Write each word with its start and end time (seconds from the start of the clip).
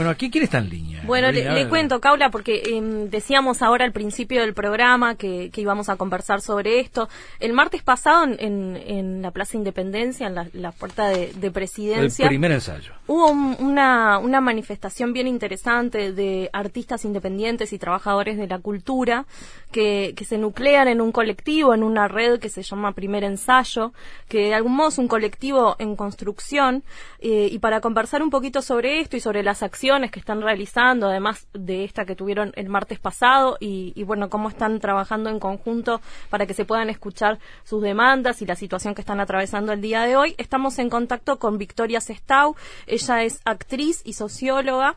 Bueno, 0.00 0.12
aquí 0.12 0.30
quién 0.30 0.44
está 0.44 0.56
en 0.56 0.70
línea. 0.70 1.02
Bueno, 1.04 1.30
le, 1.30 1.68
cuento, 1.68 2.00
Caula, 2.00 2.30
porque 2.30 2.62
em, 2.64 3.10
decíamos 3.10 3.60
ahora 3.60 3.84
al 3.84 3.92
principio 3.92 4.40
del 4.40 4.54
programa 4.54 5.14
que, 5.14 5.50
íbamos 5.54 5.90
a 5.90 5.96
conversar 5.96 6.40
sobre 6.40 6.80
esto. 6.80 7.10
El 7.38 7.52
martes 7.52 7.82
pasado 7.82 8.24
en, 8.24 8.78
en, 8.78 9.20
la 9.20 9.30
Plaza 9.30 9.58
Independencia, 9.58 10.26
en 10.26 10.34
la, 10.34 10.72
puerta 10.72 11.08
de, 11.08 11.50
presidencia. 11.50 12.22
El 12.22 12.30
primer 12.30 12.52
ensayo. 12.52 12.94
Hubo 13.06 13.30
una, 13.30 14.16
una 14.16 14.40
manifestación 14.40 15.12
bien 15.12 15.26
interesante 15.26 16.12
de 16.14 16.48
artistas 16.54 17.04
independientes 17.04 17.74
y 17.74 17.78
trabajadores 17.78 18.38
de 18.38 18.46
la 18.46 18.58
cultura 18.58 19.26
que, 19.70 20.14
que 20.16 20.24
se 20.24 20.38
nuclean 20.38 20.88
en 20.88 21.02
un 21.02 21.12
colectivo, 21.12 21.74
en 21.74 21.82
una 21.82 22.08
red 22.08 22.40
que 22.40 22.48
se 22.48 22.62
llama 22.62 22.92
Primer 22.92 23.22
Ensayo, 23.22 23.92
que 24.28 24.46
de 24.46 24.54
algún 24.54 24.76
modo 24.76 24.88
es 24.88 24.96
un 24.96 25.08
colectivo 25.08 25.76
en 25.78 25.94
construcción. 25.94 26.84
Eh, 27.18 27.50
y 27.52 27.58
para 27.58 27.82
conversar 27.82 28.22
un 28.22 28.30
poquito 28.30 28.62
sobre 28.62 29.00
esto 29.00 29.18
y 29.18 29.20
sobre 29.20 29.42
las 29.42 29.62
acciones 29.62 29.89
que 29.90 30.20
están 30.20 30.40
realizando, 30.40 31.08
además 31.08 31.48
de 31.52 31.84
esta 31.84 32.04
que 32.04 32.14
tuvieron 32.14 32.52
el 32.54 32.68
martes 32.68 33.00
pasado, 33.00 33.56
y, 33.58 33.92
y 33.96 34.04
bueno, 34.04 34.30
cómo 34.30 34.48
están 34.48 34.78
trabajando 34.78 35.30
en 35.30 35.40
conjunto 35.40 36.00
para 36.28 36.46
que 36.46 36.54
se 36.54 36.64
puedan 36.64 36.90
escuchar 36.90 37.38
sus 37.64 37.82
demandas 37.82 38.40
y 38.40 38.46
la 38.46 38.54
situación 38.54 38.94
que 38.94 39.00
están 39.00 39.20
atravesando 39.20 39.72
el 39.72 39.80
día 39.80 40.02
de 40.02 40.16
hoy, 40.16 40.34
estamos 40.38 40.78
en 40.78 40.90
contacto 40.90 41.38
con 41.38 41.58
Victoria 41.58 42.00
Sestau. 42.00 42.54
Ella 42.86 43.24
es 43.24 43.40
actriz 43.44 44.02
y 44.04 44.12
socióloga. 44.12 44.96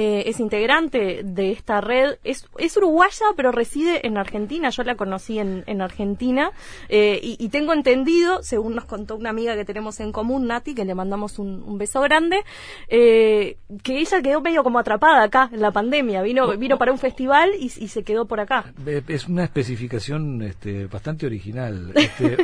Eh, 0.00 0.28
es 0.30 0.38
integrante 0.38 1.22
de 1.24 1.50
esta 1.50 1.80
red, 1.80 2.18
es, 2.22 2.46
es, 2.56 2.76
uruguaya 2.76 3.26
pero 3.34 3.50
reside 3.50 4.06
en 4.06 4.16
Argentina, 4.16 4.70
yo 4.70 4.84
la 4.84 4.94
conocí 4.94 5.40
en, 5.40 5.64
en 5.66 5.80
Argentina 5.80 6.52
eh, 6.88 7.18
y, 7.20 7.48
tengo 7.48 7.72
entendido, 7.72 8.40
según 8.44 8.76
nos 8.76 8.84
contó 8.84 9.16
una 9.16 9.30
amiga 9.30 9.56
que 9.56 9.64
tenemos 9.64 9.98
en 9.98 10.12
común, 10.12 10.46
Nati, 10.46 10.76
que 10.76 10.84
le 10.84 10.94
mandamos 10.94 11.40
un, 11.40 11.78
beso 11.78 12.00
grande, 12.00 12.44
eh, 12.86 13.56
que 13.82 13.98
ella 13.98 14.22
quedó 14.22 14.40
medio 14.40 14.62
como 14.62 14.78
atrapada 14.78 15.24
acá 15.24 15.50
en 15.52 15.60
la 15.62 15.72
pandemia, 15.72 16.22
vino, 16.22 16.44
oh, 16.44 16.56
vino 16.56 16.76
oh. 16.76 16.78
para 16.78 16.92
un 16.92 16.98
festival 16.98 17.50
y, 17.58 17.68
se 17.68 18.04
quedó 18.04 18.26
por 18.26 18.38
acá. 18.38 18.72
Es 19.08 19.26
una 19.26 19.42
especificación 19.42 20.42
este, 20.42 20.86
bastante 20.86 21.26
original, 21.26 21.90
este, 21.96 22.36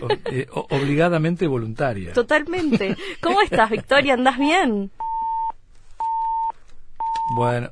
obligadamente 0.51 1.47
voluntaria. 1.47 2.15
Totalmente. 2.15 2.97
¿Cómo 3.21 3.41
estás, 3.43 3.71
Victoria? 3.71 4.15
¿Andás 4.15 4.41
bien? 4.41 4.91
Bueno, 7.37 7.71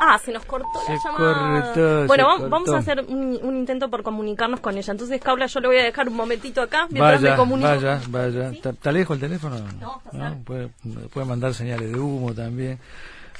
Ah, 0.00 0.18
se 0.18 0.32
nos 0.32 0.44
cortó 0.44 0.80
la 0.88 0.96
llamada. 0.96 2.06
bueno, 2.06 2.48
vamos, 2.48 2.68
a 2.70 2.78
hacer 2.78 3.04
un, 3.08 3.56
intento 3.56 3.90
por 3.90 4.02
comunicarnos 4.02 4.60
con 4.60 4.76
ella. 4.76 4.92
Entonces, 4.92 5.20
Caula, 5.20 5.46
yo 5.46 5.60
le 5.60 5.68
voy 5.68 5.78
a 5.78 5.84
dejar 5.84 6.08
un 6.08 6.14
momentito 6.14 6.62
acá 6.62 6.86
mientras 6.90 7.20
vaya, 7.20 7.30
me 7.32 7.36
comunico. 7.36 7.68
Vaya, 7.68 8.00
vaya. 8.08 8.50
¿Está, 8.50 8.92
lejos 8.92 9.16
el 9.16 9.20
teléfono? 9.20 9.56
No, 9.80 10.00
Puede, 10.44 10.68
puede, 11.12 11.26
mandar 11.26 11.54
señales 11.54 11.90
de 11.90 11.98
humo 11.98 12.32
también. 12.32 12.78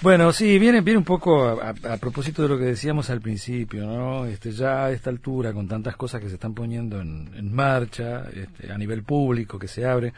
Bueno, 0.01 0.33
sí, 0.33 0.59
viene, 0.59 0.81
viene 0.81 0.99
un 0.99 1.05
poco 1.05 1.49
a, 1.49 1.75
propósito 1.99 2.43
de 2.43 2.49
lo 2.49 2.59
que 2.59 2.65
decíamos 2.65 3.11
al 3.11 3.21
principio, 3.21 3.85
¿no? 3.85 4.27
Este, 4.27 4.53
ya 4.53 4.87
a 4.87 4.91
esta 4.93 5.11
altura, 5.11 5.53
con 5.53 5.67
tantas 5.67 5.97
cosas 5.97 6.21
que 6.21 6.29
se 6.29 6.35
están 6.35 6.55
poniendo 6.55 7.01
en, 7.01 7.31
en 7.35 7.53
marcha, 7.53 8.23
este, 8.33 8.73
a 8.73 8.79
nivel 8.79 9.03
público, 9.03 9.59
que 9.59 9.67
se 9.67 9.85
abre, 9.85 10.13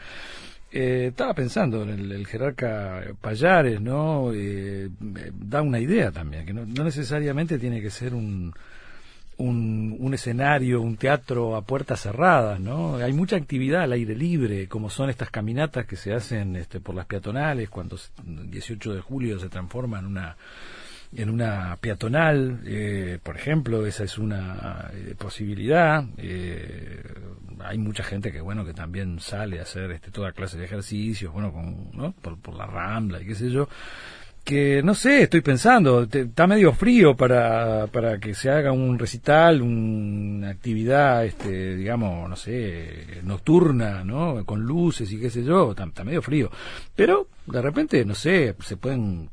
eh, 0.71 1.07
estaba 1.09 1.33
pensando 1.33 1.83
en 1.83 1.89
el, 1.89 2.25
jerarca 2.25 3.03
Payares, 3.19 3.81
¿no? 3.81 4.31
Eh, 4.33 4.89
da 4.99 5.61
una 5.61 5.79
idea 5.79 6.11
también, 6.11 6.45
que 6.45 6.53
no, 6.53 6.65
necesariamente 6.65 7.59
tiene 7.59 7.81
que 7.81 7.89
ser 7.89 8.13
un, 8.13 8.53
un, 9.37 10.13
escenario, 10.13 10.81
un 10.81 10.95
teatro 10.95 11.55
a 11.57 11.61
puertas 11.63 12.01
cerradas, 12.01 12.59
¿no? 12.59 12.95
Hay 12.95 13.11
mucha 13.11 13.35
actividad 13.35 13.81
al 13.83 13.91
aire 13.91 14.15
libre, 14.15 14.67
como 14.67 14.89
son 14.89 15.09
estas 15.09 15.29
caminatas 15.29 15.85
que 15.85 15.97
se 15.97 16.13
hacen 16.13 16.55
este, 16.55 16.79
por 16.79 16.95
las 16.95 17.05
peatonales, 17.05 17.69
cuando 17.69 17.97
el 18.25 18.49
18 18.49 18.93
de 18.93 19.01
julio 19.01 19.39
se 19.39 19.49
transforma 19.49 19.99
en 19.99 20.05
una 20.05 20.37
en 21.13 21.29
una 21.29 21.77
peatonal, 21.81 22.61
eh, 22.65 23.19
por 23.21 23.35
ejemplo, 23.35 23.85
esa 23.85 24.03
es 24.03 24.17
una 24.17 24.91
posibilidad. 25.17 26.05
Eh, 26.17 27.03
hay 27.63 27.77
mucha 27.77 28.03
gente 28.03 28.31
que 28.31 28.41
bueno 28.41 28.65
que 28.65 28.73
también 28.73 29.19
sale 29.19 29.59
a 29.59 29.63
hacer 29.63 29.91
este 29.91 30.09
toda 30.11 30.31
clase 30.31 30.57
de 30.57 30.65
ejercicios 30.65 31.31
bueno 31.31 31.53
con 31.53 31.91
¿no? 31.93 32.11
por, 32.13 32.39
por 32.39 32.55
la 32.55 32.65
rambla 32.65 33.21
y 33.21 33.25
qué 33.27 33.35
sé 33.35 33.51
yo 33.51 33.69
que 34.43 34.81
no 34.83 34.95
sé, 34.95 35.23
estoy 35.23 35.41
pensando, 35.41 36.07
está 36.11 36.47
medio 36.47 36.73
frío 36.73 37.15
para, 37.15 37.87
para 37.87 38.19
que 38.19 38.33
se 38.33 38.49
haga 38.49 38.71
un 38.71 38.97
recital, 38.97 39.61
una 39.61 40.49
actividad, 40.49 41.25
este, 41.25 41.75
digamos, 41.75 42.27
no 42.27 42.35
sé, 42.35 43.19
nocturna, 43.23 44.03
¿no? 44.03 44.43
Con 44.45 44.63
luces 44.63 45.11
y 45.11 45.19
qué 45.19 45.29
sé 45.29 45.43
yo, 45.43 45.71
está, 45.71 46.03
medio 46.03 46.21
frío. 46.21 46.49
Pero, 46.95 47.27
de 47.45 47.61
repente, 47.61 48.03
no 48.03 48.15
sé, 48.15 48.55
se 48.61 48.77
pueden 48.77 49.29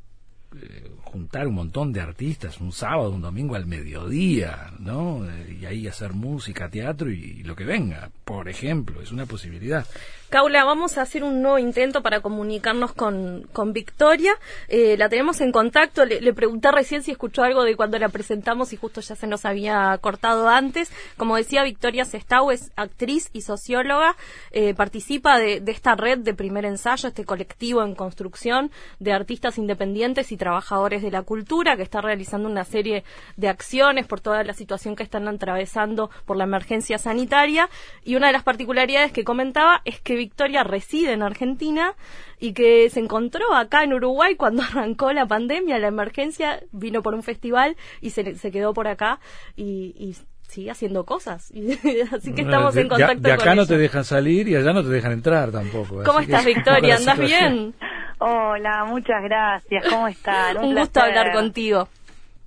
eh, 0.61 0.91
juntar 1.19 1.49
un 1.49 1.55
montón 1.55 1.93
de 1.93 2.01
artistas 2.01 2.61
un 2.61 2.71
sábado, 2.71 3.11
un 3.11 3.21
domingo 3.21 3.57
al 3.57 3.67
mediodía, 3.67 4.73
¿no? 4.79 5.27
Y 5.61 5.67
ahí 5.67 5.89
hacer 5.89 6.13
música, 6.13 6.71
teatro 6.71 7.11
y, 7.11 7.43
lo 7.43 7.57
que 7.57 7.65
venga, 7.65 8.13
por 8.25 8.49
ejemplo, 8.49 9.03
es 9.03 9.11
una 9.11 9.27
posibilidad. 9.27 9.85
Caula, 10.31 10.63
vamos 10.63 10.99
a 10.99 11.03
hacer 11.03 11.25
un 11.25 11.41
nuevo 11.41 11.59
intento 11.59 12.03
para 12.03 12.21
comunicarnos 12.21 12.93
con, 12.93 13.49
con 13.55 13.73
Victoria. 13.73 14.35
Eh, 14.69 14.97
la 14.99 15.09
tenemos 15.09 15.41
en 15.41 15.53
contacto. 15.53 16.05
Le, 16.05 16.35
pregunté 16.35 16.71
recién 16.71 17.03
si 17.03 17.11
escuchó 17.11 17.45
algo 17.45 17.65
de 17.65 17.77
cuando 17.77 17.99
la 17.99 18.11
presentamos 18.11 18.75
y 18.75 18.77
justo 18.77 19.01
ya 19.01 19.17
se 19.17 19.27
nos 19.27 19.47
había 19.47 19.97
cortado 20.03 20.51
antes. 20.51 20.93
Como 21.17 21.37
decía, 21.37 21.63
Victoria 21.63 22.05
Sestau 22.05 22.51
es 22.51 22.73
actriz 22.77 23.31
y 23.33 23.41
socióloga. 23.41 24.17
Eh, 24.51 24.75
participa 24.75 25.39
de, 25.39 25.61
de 25.61 25.73
esta 25.73 25.95
red 25.95 26.19
de 26.19 26.35
primer 26.35 26.67
ensayo, 26.67 27.09
este 27.09 27.25
colectivo 27.25 27.83
en 27.83 27.95
construcción 27.95 28.71
de 28.99 29.15
artistas 29.15 29.57
independientes 29.57 30.31
y 30.31 30.37
trabajadores 30.37 31.01
de 31.01 31.11
la 31.11 31.23
cultura 31.23 31.75
que 31.79 31.83
está 31.83 32.03
realizando 32.03 32.51
una 32.51 32.65
serie 32.65 33.03
de 33.39 33.49
acciones 33.49 34.07
por 34.07 34.21
toda 34.21 34.45
la 34.45 34.53
situación 34.53 34.95
que 34.95 35.05
están 35.05 35.27
atravesando 35.27 36.11
por 36.27 36.37
la 36.37 36.45
emergencia 36.45 36.99
sanitaria. 36.99 37.71
Y 38.05 38.17
una 38.17 38.27
de 38.27 38.35
las 38.35 38.43
particularidades 38.43 39.11
que 39.11 39.25
comentaba 39.25 39.81
es 39.87 40.03
que 40.03 40.18
Victoria 40.19 40.65
reside 40.65 41.13
en 41.13 41.23
Argentina 41.23 41.95
y 42.39 42.53
que 42.53 42.91
se 42.91 43.01
encontró 43.01 43.55
acá 43.55 43.85
en 43.85 43.95
Uruguay 43.95 44.37
cuando 44.37 44.63
arrancó 44.71 45.13
la 45.13 45.27
pandemia, 45.27 45.79
la 45.79 45.89
emergencia, 45.89 46.61
vino 46.73 47.03
por 47.03 47.15
un 47.15 47.23
festival 47.23 47.77
y 48.01 48.11
se, 48.11 48.35
se 48.35 48.51
quedó 48.51 48.75
por 48.75 48.89
acá 48.89 49.21
y, 49.57 50.15
sigue 50.49 50.71
haciendo 50.71 51.05
cosas. 51.05 51.53
Así 52.13 52.33
que 52.33 52.41
estamos 52.43 52.75
en 52.75 52.89
contacto 52.89 53.21
de 53.21 53.33
acá 53.33 53.55
no 53.55 53.67
te 53.67 53.77
dejan 53.77 54.05
salir 54.05 54.49
y 54.49 54.57
allá 54.57 54.73
no 54.73 54.83
te 54.83 54.89
dejan 54.89 55.13
entrar 55.13 55.53
tampoco. 55.53 56.03
¿Cómo 56.05 56.21
estás, 56.21 56.45
Victoria? 56.47 56.97
¿Andas 56.97 57.19
bien? 57.19 57.75
Hola, 58.19 58.85
muchas 58.87 59.23
gracias. 59.23 59.85
¿Cómo 59.89 60.09
estás? 60.09 60.57
Un, 60.57 60.75
gusto 60.75 61.01
hablar 61.01 61.33
contigo. 61.33 61.89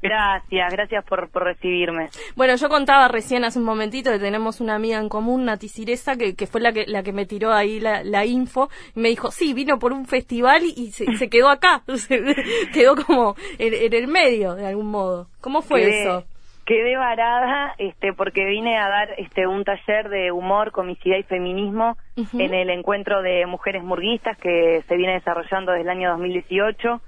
Gracias, 0.02 0.74
gracias 0.74 1.06
por, 1.06 1.30
por, 1.30 1.44
recibirme. 1.44 2.10
Bueno, 2.36 2.56
yo 2.56 2.70
contaba 2.70 3.08
recién 3.08 3.44
hace 3.44 3.60
un 3.60 3.66
momentito 3.66 4.12
que 4.12 4.20
tenemos 4.20 4.60
una 4.60 4.76
amiga 4.76 4.98
en 4.98 5.10
común, 5.10 5.46
Nati 5.46 5.70
Ciresa, 5.70 6.16
que, 6.16 6.36
que 6.36 6.48
fue 6.48 6.60
la 6.60 6.74
que, 6.74 6.86
la 6.88 7.04
que 7.04 7.14
me 7.14 7.26
tiró 7.26 7.54
ahí 7.54 7.80
la, 7.80 8.04
la 8.04 8.26
info 8.26 8.70
y 8.96 9.00
me 9.00 9.10
dijo, 9.10 9.30
sí, 9.30 9.54
vino 9.54 9.78
por 9.78 9.94
un 9.94 10.06
festival 10.06 10.64
y, 10.64 10.92
se, 10.92 11.30
quedó 11.30 11.50
acá, 11.50 11.84
quedó 12.74 12.96
como 12.96 13.36
en, 13.60 13.94
el 13.94 14.08
medio 14.08 14.56
de 14.56 14.68
algún 14.68 14.90
modo. 14.90 15.28
¿Cómo 15.40 15.62
fue 15.62 15.88
eso? 15.88 16.24
Quedé 16.66 16.96
varada 16.96 17.74
este, 17.78 18.14
porque 18.14 18.46
vine 18.46 18.78
a 18.78 18.88
dar 18.88 19.10
este, 19.18 19.46
un 19.46 19.64
taller 19.64 20.10
de 20.10 20.32
humor, 20.32 20.72
comicidad 20.72 21.18
y 21.18 21.24
feminismo 21.24 21.98
en 22.16 22.54
el 22.54 22.70
encuentro 22.70 23.22
de 23.22 23.46
mujeres 23.46 23.84
murguistas 23.84 24.38
que 24.38 24.84
se 24.88 24.96
viene 24.96 25.14
desarrollando 25.14 25.72
desde 25.72 25.84
el 25.84 25.90
año 25.90 26.10
2018 26.12 27.02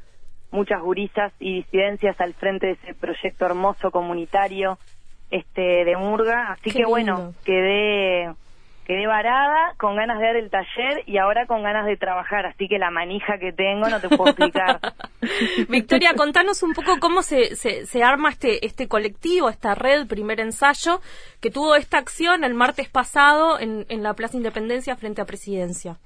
muchas 0.53 0.81
gurisas 0.81 1.33
y 1.39 1.55
disidencias 1.55 2.19
al 2.21 2.33
frente 2.35 2.67
de 2.67 2.73
ese 2.73 2.93
proyecto 2.93 3.45
hermoso 3.45 3.91
comunitario 3.91 4.77
este 5.31 5.83
de 5.83 5.97
Murga, 5.97 6.51
así 6.51 6.71
que 6.71 6.85
bueno, 6.85 7.33
quedé 7.43 8.29
quedé 8.85 9.07
varada, 9.07 9.73
con 9.77 9.95
ganas 9.95 10.19
de 10.19 10.25
dar 10.25 10.35
el 10.35 10.49
taller 10.49 11.03
y 11.07 11.17
ahora 11.17 11.47
con 11.47 11.63
ganas 11.63 11.85
de 11.85 11.97
trabajar, 11.97 12.45
así 12.45 12.67
que 12.67 12.77
la 12.77 12.91
manija 12.91 13.37
que 13.39 13.53
tengo 13.53 13.87
no 13.87 13.99
te 13.99 14.09
puedo 14.09 14.27
explicar. 14.29 14.79
Victoria, 15.69 16.13
contanos 16.15 16.61
un 16.63 16.73
poco 16.73 16.99
cómo 16.99 17.23
se, 17.23 17.55
se, 17.55 17.85
se, 17.85 18.03
arma 18.03 18.29
este, 18.29 18.65
este 18.65 18.87
colectivo, 18.87 19.49
esta 19.49 19.73
red, 19.73 20.05
primer 20.05 20.39
ensayo, 20.41 20.99
que 21.41 21.49
tuvo 21.49 21.75
esta 21.75 21.97
acción 21.97 22.43
el 22.43 22.53
martes 22.53 22.89
pasado 22.89 23.57
en, 23.59 23.85
en 23.87 24.03
la 24.03 24.13
Plaza 24.13 24.37
Independencia 24.37 24.97
frente 24.97 25.21
a 25.21 25.25
Presidencia. 25.25 25.97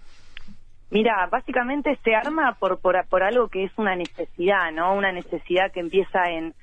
Mira, 0.89 1.27
básicamente 1.29 1.97
se 2.03 2.15
arma 2.15 2.55
por, 2.59 2.79
por, 2.79 3.05
por 3.07 3.23
algo 3.23 3.49
que 3.49 3.65
es 3.65 3.71
una 3.77 3.95
necesidad, 3.95 4.71
¿no? 4.71 4.93
Una 4.93 5.11
necesidad 5.11 5.71
que 5.71 5.81
empieza 5.81 6.23
en, 6.29 6.53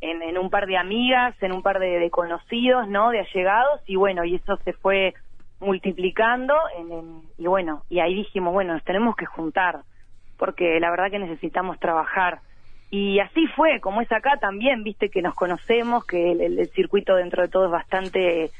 en, 0.00 0.38
un 0.38 0.50
par 0.50 0.66
de 0.66 0.76
amigas, 0.76 1.34
en 1.42 1.52
un 1.52 1.62
par 1.62 1.80
de, 1.80 2.08
conocidos, 2.10 2.86
¿no? 2.88 3.10
De 3.10 3.20
allegados, 3.20 3.80
y 3.86 3.96
bueno, 3.96 4.24
y 4.24 4.36
eso 4.36 4.56
se 4.64 4.72
fue 4.72 5.14
multiplicando, 5.58 6.54
en, 6.78 7.22
y 7.38 7.46
bueno, 7.46 7.82
y 7.88 7.98
ahí 7.98 8.14
dijimos, 8.14 8.52
bueno, 8.52 8.72
nos 8.72 8.84
tenemos 8.84 9.16
que 9.16 9.26
juntar, 9.26 9.80
porque 10.38 10.78
la 10.78 10.90
verdad 10.90 11.10
que 11.10 11.18
necesitamos 11.18 11.78
trabajar. 11.80 12.40
Y 12.90 13.18
así 13.20 13.46
fue, 13.56 13.80
como 13.80 14.00
es 14.00 14.12
acá 14.12 14.38
también, 14.40 14.84
viste 14.84 15.08
que 15.08 15.22
nos 15.22 15.34
conocemos, 15.34 16.04
que 16.04 16.32
el 16.32 16.68
circuito 16.74 17.14
dentro 17.16 17.42
de 17.42 17.48
todo 17.48 17.66
es 17.66 17.70
bastante 17.70 18.50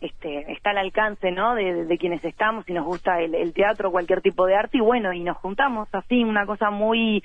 este, 0.00 0.50
está 0.52 0.70
al 0.70 0.78
alcance 0.78 1.30
¿no? 1.30 1.54
de, 1.54 1.98
quienes 1.98 2.24
estamos 2.24 2.68
y 2.68 2.72
nos 2.72 2.86
gusta 2.86 3.20
el, 3.20 3.52
teatro, 3.52 3.90
cualquier 3.90 4.22
tipo 4.22 4.46
de 4.46 4.56
arte, 4.56 4.78
y 4.78 4.80
bueno, 4.80 5.12
y 5.12 5.20
nos 5.20 5.36
juntamos 5.36 5.88
así, 5.92 6.24
una 6.24 6.46
cosa 6.46 6.70
muy 6.70 7.22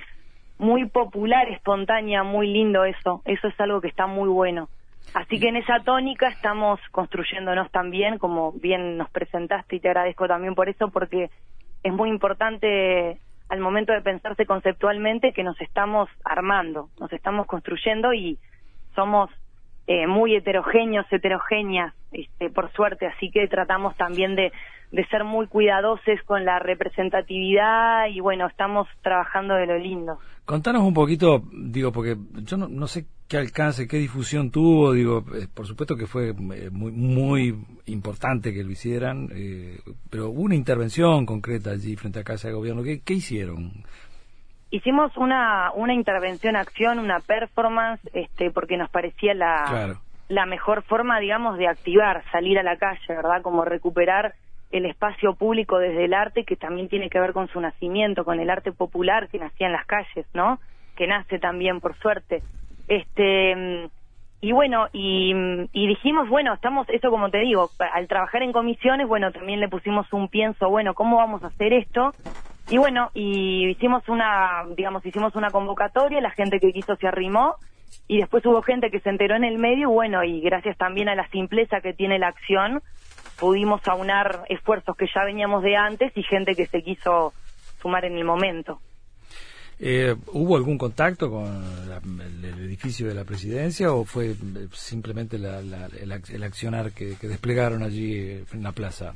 muy 0.57 0.85
popular, 0.85 1.49
espontánea, 1.49 2.23
muy 2.23 2.47
lindo 2.47 2.85
eso. 2.85 3.21
Eso 3.25 3.49
es 3.49 3.59
algo 3.59 3.81
que 3.81 3.89
está 3.89 4.07
muy 4.07 4.29
bueno. 4.29 4.69
Así 5.13 5.39
que 5.39 5.49
en 5.49 5.57
esa 5.57 5.79
tónica 5.81 6.29
estamos 6.29 6.79
construyéndonos 6.91 7.69
también, 7.71 8.17
como 8.17 8.53
bien 8.53 8.97
nos 8.97 9.09
presentaste 9.09 9.75
y 9.75 9.79
te 9.79 9.89
agradezco 9.89 10.27
también 10.27 10.55
por 10.55 10.69
eso, 10.69 10.89
porque 10.89 11.29
es 11.83 11.93
muy 11.93 12.09
importante 12.09 13.19
al 13.49 13.59
momento 13.59 13.93
de 13.93 14.01
pensarse 14.01 14.45
conceptualmente 14.45 15.33
que 15.33 15.43
nos 15.43 15.59
estamos 15.61 16.09
armando, 16.23 16.89
nos 16.99 17.13
estamos 17.13 17.45
construyendo 17.45 18.13
y 18.13 18.39
somos 18.95 19.29
eh, 19.87 20.07
muy 20.07 20.35
heterogéneos, 20.35 21.05
heterogéneas, 21.11 21.93
este, 22.11 22.49
por 22.49 22.71
suerte, 22.71 23.05
así 23.07 23.29
que 23.31 23.47
tratamos 23.47 23.95
también 23.97 24.35
de, 24.35 24.51
ser 25.09 25.25
muy 25.25 25.47
cuidadosos 25.47 26.21
con 26.25 26.45
la 26.45 26.59
representatividad 26.59 28.07
y 28.07 28.21
bueno, 28.21 28.47
estamos 28.47 28.87
trabajando 29.01 29.55
de 29.55 29.65
lo 29.65 29.77
lindo. 29.77 30.19
Contanos 30.45 30.83
un 30.83 30.93
poquito, 30.93 31.43
digo, 31.51 31.91
porque 31.91 32.15
yo 32.43 32.55
no, 32.55 32.69
no 32.69 32.87
sé 32.87 33.05
qué 33.27 33.37
alcance, 33.37 33.87
qué 33.87 33.97
difusión 33.97 34.51
tuvo, 34.51 34.93
digo, 34.93 35.25
eh, 35.35 35.47
por 35.51 35.65
supuesto 35.65 35.95
que 35.95 36.05
fue 36.05 36.29
eh, 36.29 36.69
muy, 36.71 36.91
muy 36.91 37.65
importante 37.87 38.53
que 38.53 38.63
lo 38.63 38.71
hicieran, 38.71 39.29
eh, 39.33 39.79
pero 40.09 40.29
hubo 40.29 40.41
una 40.41 40.55
intervención 40.55 41.25
concreta 41.25 41.71
allí 41.71 41.95
frente 41.95 42.19
a 42.19 42.23
Casa 42.23 42.47
de 42.47 42.53
Gobierno. 42.53 42.83
¿Qué, 42.83 43.01
qué 43.01 43.15
hicieron? 43.15 43.83
Hicimos 44.75 45.15
una, 45.15 45.71
una 45.73 45.93
intervención, 45.93 46.57
acción, 46.57 46.99
una 46.99 47.21
performance, 47.21 48.01
este, 48.13 48.51
porque 48.51 48.75
nos 48.75 48.89
parecía 48.89 49.33
la, 49.33 49.95
la 50.27 50.45
mejor 50.45 50.83
forma, 50.83 51.17
digamos, 51.21 51.57
de 51.57 51.69
activar, 51.69 52.25
salir 52.29 52.59
a 52.59 52.63
la 52.63 52.75
calle, 52.75 52.99
¿verdad? 53.07 53.41
Como 53.41 53.63
recuperar 53.63 54.33
el 54.71 54.85
espacio 54.85 55.33
público 55.35 55.77
desde 55.77 56.03
el 56.03 56.13
arte, 56.13 56.43
que 56.43 56.57
también 56.57 56.89
tiene 56.89 57.09
que 57.09 57.21
ver 57.21 57.31
con 57.31 57.47
su 57.47 57.61
nacimiento, 57.61 58.25
con 58.25 58.41
el 58.41 58.49
arte 58.49 58.73
popular 58.73 59.29
que 59.29 59.39
nacía 59.39 59.67
en 59.67 59.71
las 59.71 59.85
calles, 59.85 60.25
¿no? 60.33 60.59
Que 60.97 61.07
nace 61.07 61.39
también, 61.39 61.79
por 61.79 61.97
suerte. 61.99 62.43
Este, 62.89 63.89
y 64.41 64.51
bueno, 64.51 64.89
y, 64.91 65.33
y, 65.71 65.87
dijimos, 65.87 66.27
bueno, 66.27 66.53
estamos, 66.53 66.85
eso 66.89 67.09
como 67.11 67.29
te 67.29 67.39
digo, 67.39 67.69
al 67.93 68.09
trabajar 68.09 68.43
en 68.43 68.51
comisiones, 68.51 69.07
bueno, 69.07 69.31
también 69.31 69.61
le 69.61 69.69
pusimos 69.69 70.11
un 70.11 70.27
pienso, 70.27 70.69
bueno, 70.69 70.95
¿cómo 70.95 71.15
vamos 71.15 71.45
a 71.45 71.47
hacer 71.47 71.71
esto? 71.71 72.11
Y 72.69 72.77
bueno, 72.77 73.11
y 73.13 73.69
hicimos 73.69 74.07
una, 74.09 74.63
digamos, 74.75 75.05
hicimos 75.05 75.35
una 75.35 75.51
convocatoria, 75.51 76.19
la 76.19 76.31
gente 76.31 76.59
que 76.59 76.71
quiso 76.71 76.95
se 76.95 77.07
arrimó, 77.07 77.55
y 78.07 78.19
después 78.19 78.45
hubo 78.45 78.61
gente 78.61 78.89
que 78.89 78.99
se 78.99 79.09
enteró 79.09 79.35
en 79.35 79.43
el 79.43 79.57
medio, 79.57 79.89
bueno, 79.89 80.23
y 80.23 80.41
gracias 80.41 80.77
también 80.77 81.09
a 81.09 81.15
la 81.15 81.27
simpleza 81.29 81.81
que 81.81 81.93
tiene 81.93 82.17
la 82.17 82.29
acción, 82.29 82.81
pudimos 83.39 83.87
aunar 83.87 84.45
esfuerzos 84.49 84.95
que 84.95 85.07
ya 85.13 85.23
veníamos 85.23 85.61
de 85.63 85.75
antes 85.75 86.11
y 86.15 86.23
gente 86.23 86.55
que 86.55 86.65
se 86.65 86.81
quiso 86.81 87.33
sumar 87.81 88.05
en 88.05 88.17
el 88.17 88.23
momento. 88.23 88.79
Eh, 89.77 90.15
¿Hubo 90.27 90.55
algún 90.55 90.77
contacto 90.77 91.29
con 91.29 91.45
el, 92.21 92.45
edificio 92.45 93.07
de 93.07 93.13
la 93.13 93.25
presidencia 93.25 93.91
o 93.91 94.05
fue 94.05 94.33
simplemente 94.71 95.35
el, 95.35 96.43
accionar 96.43 96.93
que, 96.93 97.15
desplegaron 97.21 97.83
allí 97.83 98.43
en 98.51 98.63
la 98.63 98.71
plaza? 98.71 99.13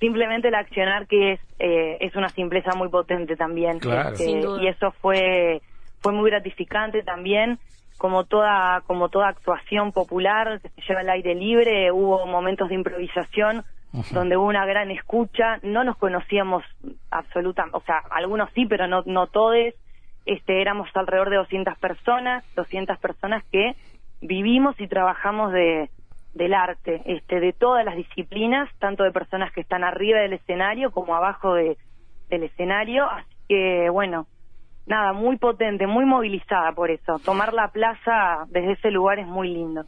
Simplemente 0.00 0.48
el 0.48 0.54
accionar 0.54 1.06
que 1.06 1.32
es, 1.32 1.40
es 1.58 2.14
una 2.14 2.28
simpleza 2.28 2.74
muy 2.76 2.88
potente 2.88 3.36
también. 3.36 3.78
Este, 3.78 4.40
y 4.60 4.68
eso 4.68 4.92
fue, 5.00 5.60
fue 6.00 6.12
muy 6.12 6.30
gratificante 6.30 7.02
también. 7.02 7.58
Como 7.96 8.24
toda 8.24 8.80
como 8.86 9.08
toda 9.08 9.26
actuación 9.26 9.90
popular 9.90 10.60
que 10.60 10.68
se 10.68 10.82
lleva 10.82 11.00
al 11.00 11.10
aire 11.10 11.34
libre 11.34 11.90
hubo 11.90 12.26
momentos 12.26 12.68
de 12.68 12.76
improvisación 12.76 13.64
donde 14.12 14.36
hubo 14.36 14.46
una 14.46 14.64
gran 14.66 14.92
escucha. 14.92 15.58
No 15.64 15.82
nos 15.82 15.96
conocíamos 15.96 16.62
absolutamente 17.10 17.76
o 17.76 17.80
sea 17.80 18.00
algunos 18.12 18.50
sí 18.54 18.66
pero 18.66 18.86
no 18.86 19.02
no 19.04 19.26
todos. 19.26 19.74
Este 20.26 20.60
éramos 20.60 20.88
alrededor 20.94 21.28
de 21.30 21.36
200 21.38 21.76
personas 21.78 22.44
200 22.54 22.98
personas 22.98 23.42
que 23.50 23.74
vivimos 24.20 24.80
y 24.80 24.86
trabajamos 24.86 25.52
de 25.52 25.90
del 26.38 26.54
arte 26.54 27.02
este 27.04 27.40
de 27.40 27.52
todas 27.52 27.84
las 27.84 27.96
disciplinas 27.96 28.70
tanto 28.78 29.04
de 29.04 29.12
personas 29.12 29.52
que 29.52 29.60
están 29.60 29.84
arriba 29.84 30.20
del 30.20 30.32
escenario 30.32 30.90
como 30.90 31.14
abajo 31.14 31.52
de, 31.52 31.76
del 32.30 32.44
escenario 32.44 33.04
así 33.04 33.34
que 33.48 33.90
bueno 33.90 34.26
nada, 34.88 35.12
muy 35.12 35.36
potente, 35.36 35.86
muy 35.86 36.04
movilizada 36.04 36.72
por 36.72 36.90
eso. 36.90 37.18
Tomar 37.24 37.52
la 37.52 37.68
plaza 37.68 38.46
desde 38.48 38.72
ese 38.72 38.90
lugar 38.90 39.18
es 39.18 39.26
muy 39.26 39.48
lindo 39.48 39.84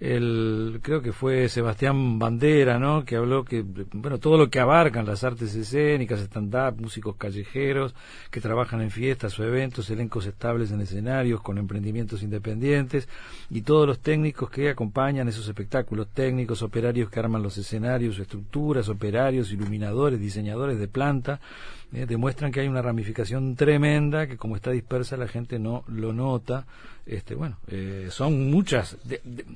el 0.00 0.80
creo 0.82 1.02
que 1.02 1.12
fue 1.12 1.50
Sebastián 1.50 2.18
Bandera, 2.18 2.78
¿no? 2.78 3.04
Que 3.04 3.16
habló 3.16 3.44
que 3.44 3.62
bueno, 3.92 4.18
todo 4.18 4.38
lo 4.38 4.48
que 4.48 4.58
abarcan 4.58 5.04
las 5.04 5.24
artes 5.24 5.54
escénicas, 5.54 6.20
stand-up, 6.20 6.80
músicos 6.80 7.16
callejeros 7.16 7.94
que 8.30 8.40
trabajan 8.40 8.80
en 8.80 8.90
fiestas 8.90 9.38
o 9.38 9.44
eventos, 9.44 9.90
elencos 9.90 10.24
estables 10.24 10.70
en 10.70 10.80
escenarios 10.80 11.42
con 11.42 11.58
emprendimientos 11.58 12.22
independientes 12.22 13.08
y 13.50 13.60
todos 13.60 13.86
los 13.86 13.98
técnicos 13.98 14.48
que 14.48 14.70
acompañan 14.70 15.28
esos 15.28 15.46
espectáculos, 15.46 16.08
técnicos, 16.14 16.62
operarios 16.62 17.10
que 17.10 17.20
arman 17.20 17.42
los 17.42 17.58
escenarios, 17.58 18.18
estructuras, 18.18 18.88
operarios, 18.88 19.52
iluminadores, 19.52 20.18
diseñadores 20.18 20.78
de 20.78 20.88
planta, 20.88 21.40
eh, 21.92 22.06
demuestran 22.06 22.52
que 22.52 22.60
hay 22.60 22.68
una 22.68 22.80
ramificación 22.80 23.54
tremenda 23.54 24.26
que 24.26 24.38
como 24.38 24.56
está 24.56 24.70
dispersa 24.70 25.18
la 25.18 25.28
gente 25.28 25.58
no 25.58 25.84
lo 25.88 26.14
nota 26.14 26.64
este, 27.10 27.34
bueno, 27.34 27.56
eh, 27.66 28.06
son 28.10 28.50
muchas, 28.50 28.96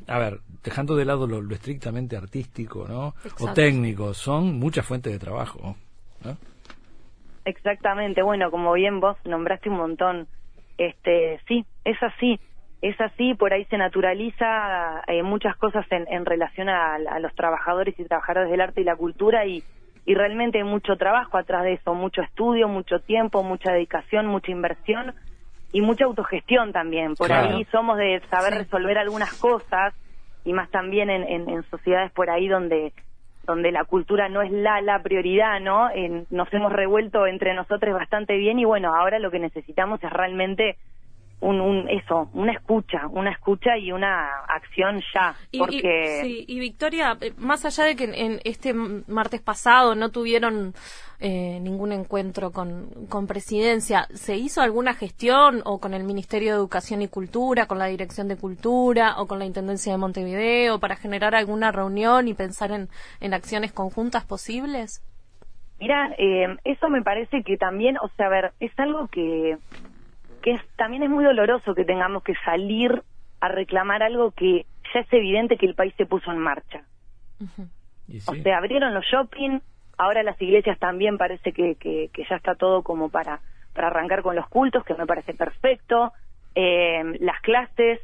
a 0.08 0.18
ver, 0.18 0.33
dejando 0.62 0.96
de 0.96 1.04
lado 1.04 1.26
lo, 1.26 1.54
estrictamente 1.54 2.16
artístico, 2.16 2.86
¿no? 2.88 3.14
O 3.40 3.52
técnico, 3.52 4.14
son 4.14 4.58
muchas 4.58 4.86
fuentes 4.86 5.12
de 5.12 5.18
trabajo, 5.18 5.76
Exactamente, 7.44 8.22
bueno, 8.22 8.50
como 8.50 8.72
bien 8.72 9.00
vos 9.00 9.18
nombraste 9.26 9.68
un 9.68 9.76
montón, 9.76 10.26
este, 10.78 11.38
sí, 11.46 11.66
es 11.84 12.02
así, 12.02 12.40
es 12.80 12.98
así, 13.00 13.34
por 13.34 13.52
ahí 13.52 13.66
se 13.66 13.76
naturaliza 13.76 15.02
eh, 15.06 15.22
muchas 15.22 15.54
cosas 15.56 15.84
en, 15.90 16.06
en 16.10 16.24
relación 16.24 16.70
a, 16.70 16.94
a, 16.94 17.18
los 17.18 17.34
trabajadores 17.34 17.98
y 17.98 18.04
trabajadoras 18.04 18.50
del 18.50 18.62
arte 18.62 18.80
y 18.80 18.84
la 18.84 18.96
cultura 18.96 19.44
y, 19.44 19.62
y 20.06 20.14
realmente 20.14 20.58
hay 20.58 20.64
mucho 20.64 20.96
trabajo 20.96 21.36
atrás 21.36 21.64
de 21.64 21.74
eso, 21.74 21.94
mucho 21.94 22.22
estudio, 22.22 22.68
mucho 22.68 23.00
tiempo, 23.00 23.42
mucha 23.42 23.72
dedicación, 23.72 24.26
mucha 24.26 24.50
inversión 24.50 25.14
y 25.72 25.80
mucha 25.80 26.04
autogestión 26.04 26.72
también. 26.72 27.14
Por 27.14 27.32
ahí 27.32 27.64
somos 27.72 27.96
de 27.96 28.20
saber 28.30 28.54
resolver 28.54 28.98
algunas 28.98 29.32
cosas 29.34 29.94
y 30.44 30.52
más 30.52 30.70
también 30.70 31.10
en, 31.10 31.48
en, 31.48 31.62
sociedades 31.70 32.12
por 32.12 32.30
ahí 32.30 32.48
donde 32.48 32.92
donde 33.46 33.72
la 33.72 33.84
cultura 33.84 34.28
no 34.28 34.40
es 34.40 34.50
la 34.50 34.80
la 34.80 35.02
prioridad, 35.02 35.60
¿no? 35.60 35.88
nos 36.30 36.52
hemos 36.52 36.72
revuelto 36.72 37.26
entre 37.26 37.54
nosotros 37.54 37.94
bastante 37.94 38.36
bien 38.36 38.58
y 38.58 38.64
bueno, 38.64 38.94
ahora 38.94 39.18
lo 39.18 39.30
que 39.30 39.38
necesitamos 39.38 40.02
es 40.02 40.10
realmente 40.10 40.76
un, 41.40 41.88
eso, 41.88 42.30
una 42.32 42.52
escucha, 42.52 43.06
una 43.10 43.30
escucha 43.30 43.76
y 43.76 43.92
una 43.92 44.28
acción 44.48 45.02
ya. 45.14 45.34
Porque... 45.58 46.20
Y, 46.22 46.22
sí, 46.22 46.44
y 46.48 46.58
Victoria, 46.60 47.16
eh, 47.20 47.32
más 47.36 47.64
allá 47.64 47.84
de 47.84 47.96
que 47.96 48.04
en, 48.04 48.40
este 48.44 48.72
martes 48.72 49.42
pasado 49.42 49.94
no 49.94 50.10
tuvieron 50.10 50.74
eh, 51.20 51.58
ningún 51.60 51.92
encuentro 51.92 52.50
con, 52.50 52.88
con 53.08 53.26
presidencia, 53.26 54.06
¿se 54.14 54.36
hizo 54.36 54.62
alguna 54.62 54.94
gestión 54.94 55.60
o 55.64 55.78
con 55.78 55.94
el 55.94 56.04
Ministerio 56.04 56.52
de 56.52 56.58
Educación 56.58 57.02
y 57.02 57.08
Cultura, 57.08 57.66
con 57.66 57.78
la 57.78 57.86
Dirección 57.86 58.28
de 58.28 58.36
Cultura 58.36 59.14
o 59.18 59.26
con 59.26 59.38
la 59.38 59.44
Intendencia 59.44 59.92
de 59.92 59.98
Montevideo 59.98 60.80
para 60.80 60.96
generar 60.96 61.34
alguna 61.34 61.72
reunión 61.72 62.28
y 62.28 62.34
pensar 62.34 62.72
en, 62.72 62.88
en 63.20 63.34
acciones 63.34 63.72
conjuntas 63.72 64.24
posibles? 64.24 65.02
Mira, 65.80 66.14
eh, 66.18 66.56
eso 66.64 66.88
me 66.88 67.02
parece 67.02 67.42
que 67.42 67.56
también, 67.56 67.96
o 67.98 68.08
sea, 68.16 68.26
a 68.26 68.30
ver, 68.30 68.52
es 68.60 68.72
algo 68.78 69.08
que 69.08 69.58
que 70.44 70.60
también 70.76 71.02
es 71.02 71.08
muy 71.08 71.24
doloroso 71.24 71.74
que 71.74 71.86
tengamos 71.86 72.22
que 72.22 72.34
salir 72.44 73.02
a 73.40 73.48
reclamar 73.48 74.02
algo 74.02 74.30
que 74.32 74.66
ya 74.92 75.00
es 75.00 75.10
evidente 75.10 75.56
que 75.56 75.64
el 75.64 75.74
país 75.74 75.94
se 75.96 76.04
puso 76.04 76.30
en 76.30 76.38
marcha. 76.38 76.82
O 78.26 78.34
sea, 78.34 78.58
abrieron 78.58 78.92
los 78.92 79.06
shopping, 79.06 79.60
ahora 79.96 80.22
las 80.22 80.40
iglesias 80.42 80.78
también 80.78 81.16
parece 81.16 81.52
que, 81.52 81.76
que, 81.76 82.10
ya 82.28 82.36
está 82.36 82.56
todo 82.56 82.82
como 82.82 83.08
para, 83.08 83.40
para 83.72 83.86
arrancar 83.86 84.20
con 84.20 84.36
los 84.36 84.46
cultos, 84.48 84.84
que 84.84 84.92
me 84.92 85.06
parece 85.06 85.32
perfecto, 85.32 86.12
eh, 86.54 87.02
las 87.20 87.40
clases, 87.40 88.02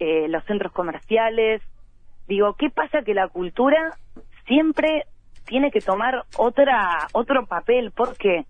eh, 0.00 0.26
los 0.26 0.44
centros 0.46 0.72
comerciales. 0.72 1.62
Digo, 2.26 2.54
¿qué 2.54 2.68
pasa 2.68 3.02
que 3.02 3.14
la 3.14 3.28
cultura 3.28 3.92
siempre 4.48 5.04
tiene 5.46 5.70
que 5.70 5.80
tomar 5.80 6.24
otra 6.36 7.06
otro 7.12 7.46
papel? 7.46 7.92
¿Por 7.92 8.16
qué? 8.16 8.44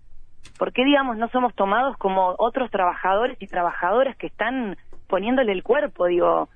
¿Por 0.57 0.73
qué, 0.73 0.83
digamos, 0.83 1.17
no 1.17 1.29
somos 1.29 1.53
tomados 1.55 1.97
como 1.97 2.35
otros 2.37 2.71
trabajadores 2.71 3.37
y 3.41 3.47
trabajadoras 3.47 4.15
que 4.17 4.27
están 4.27 4.77
poniéndole 5.07 5.51
el 5.51 5.63
cuerpo? 5.63 6.05
Digo, 6.07 6.49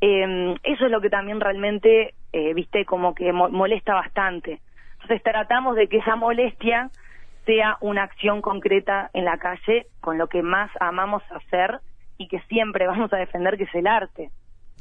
eh, 0.00 0.54
eso 0.62 0.86
es 0.86 0.90
lo 0.90 1.00
que 1.00 1.10
también 1.10 1.40
realmente, 1.40 2.14
eh, 2.32 2.54
viste, 2.54 2.84
como 2.84 3.14
que 3.14 3.32
molesta 3.32 3.94
bastante. 3.94 4.60
Entonces 4.94 5.22
tratamos 5.22 5.76
de 5.76 5.88
que 5.88 5.98
esa 5.98 6.16
molestia 6.16 6.90
sea 7.46 7.78
una 7.80 8.02
acción 8.02 8.42
concreta 8.42 9.10
en 9.14 9.24
la 9.24 9.38
calle 9.38 9.86
con 10.00 10.18
lo 10.18 10.28
que 10.28 10.42
más 10.42 10.70
amamos 10.80 11.22
hacer 11.30 11.80
y 12.18 12.28
que 12.28 12.40
siempre 12.42 12.86
vamos 12.86 13.12
a 13.12 13.16
defender, 13.16 13.56
que 13.56 13.64
es 13.64 13.74
el 13.74 13.86
arte. 13.86 14.30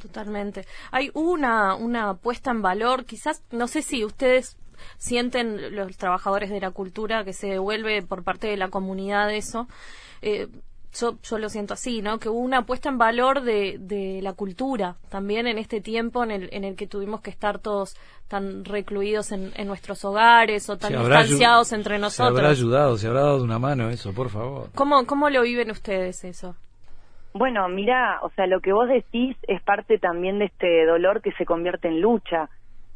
Totalmente. 0.02 0.62
Hay 0.92 1.10
una, 1.14 1.76
una 1.76 2.16
puesta 2.16 2.52
en 2.52 2.62
valor, 2.62 3.06
quizás, 3.06 3.44
no 3.52 3.68
sé 3.68 3.82
si 3.82 4.04
ustedes 4.04 4.58
sienten 4.98 5.76
los 5.76 5.98
trabajadores 5.98 6.50
de 6.50 6.60
la 6.60 6.72
cultura 6.72 7.24
que 7.24 7.34
se 7.34 7.48
devuelve 7.48 8.02
por 8.02 8.24
parte 8.24 8.48
de 8.48 8.58
la 8.58 8.70
comunidad 8.70 9.34
eso. 9.34 9.68
Eh, 10.22 10.48
yo, 11.00 11.18
yo 11.22 11.38
lo 11.38 11.50
siento 11.50 11.74
así, 11.74 12.02
¿no? 12.02 12.18
Que 12.18 12.30
hubo 12.30 12.40
una 12.40 12.64
puesta 12.66 12.90
en 12.90 12.98
valor 12.98 13.42
de, 13.42 13.78
de 13.80 14.20
la 14.22 14.34
cultura 14.34 14.96
también 15.10 15.46
en 15.46 15.58
este 15.58 15.82
tiempo 15.82 16.24
en 16.24 16.32
el, 16.32 16.50
en 16.52 16.64
el 16.64 16.76
que 16.76 16.88
tuvimos 16.88 17.22
que 17.22 17.30
estar 17.30 17.60
todos 17.60 17.96
tan 18.28 18.66
recluidos 18.66 19.32
en, 19.32 19.52
en 19.56 19.68
nuestros 19.68 20.04
hogares 20.06 20.70
o 20.70 20.78
tan 20.78 20.94
distanciados 20.94 21.72
entre 21.74 22.00
nosotros. 22.00 22.36
Se 22.36 22.40
habrá 22.40 22.50
ayudado, 22.50 22.98
se 22.98 23.08
habrá 23.08 23.22
dado 23.22 23.44
una 23.44 23.60
mano 23.60 23.90
eso, 23.90 24.14
por 24.14 24.30
favor. 24.30 24.70
¿Cómo, 24.74 25.06
cómo 25.06 25.30
lo 25.30 25.44
viven 25.44 25.70
ustedes 25.72 26.24
eso? 26.24 26.56
Bueno, 27.34 27.68
mira, 27.70 28.20
o 28.24 28.32
sea, 28.32 28.48
lo 28.48 28.62
que 28.62 28.74
vos 28.74 28.88
decís 28.88 29.38
es 29.44 29.62
parte 29.62 30.00
también 30.00 30.40
de 30.40 30.46
este 30.46 30.86
dolor 30.86 31.22
que 31.22 31.32
se 31.34 31.46
convierte 31.46 31.88
en 31.88 32.02
lucha. 32.02 32.50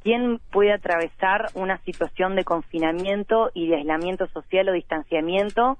¿Quién 0.04 0.40
puede 0.52 0.74
atravesar 0.74 1.48
una 1.54 1.78
situación 1.80 2.36
de 2.36 2.44
confinamiento 2.44 3.52
y 3.54 3.68
de 3.68 3.78
aislamiento 3.78 4.28
social 4.28 4.70
o 4.70 4.74
distanciamiento 4.74 5.78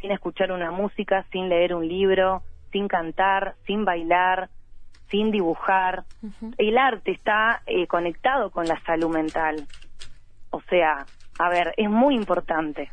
sin 0.00 0.10
escuchar 0.10 0.52
una 0.52 0.70
música, 0.70 1.24
sin 1.32 1.48
leer 1.48 1.74
un 1.74 1.88
libro, 1.88 2.42
sin 2.70 2.86
cantar, 2.86 3.54
sin 3.66 3.84
bailar, 3.84 4.50
sin 5.10 5.30
dibujar? 5.30 6.04
El 6.58 6.76
arte 6.76 7.12
está 7.12 7.62
eh, 7.66 7.86
conectado 7.86 8.50
con 8.50 8.66
la 8.66 8.78
salud 8.84 9.08
mental. 9.08 9.66
O 10.50 10.60
sea, 10.62 11.06
a 11.38 11.48
ver, 11.48 11.72
es 11.78 11.88
muy 11.88 12.14
importante. 12.14 12.90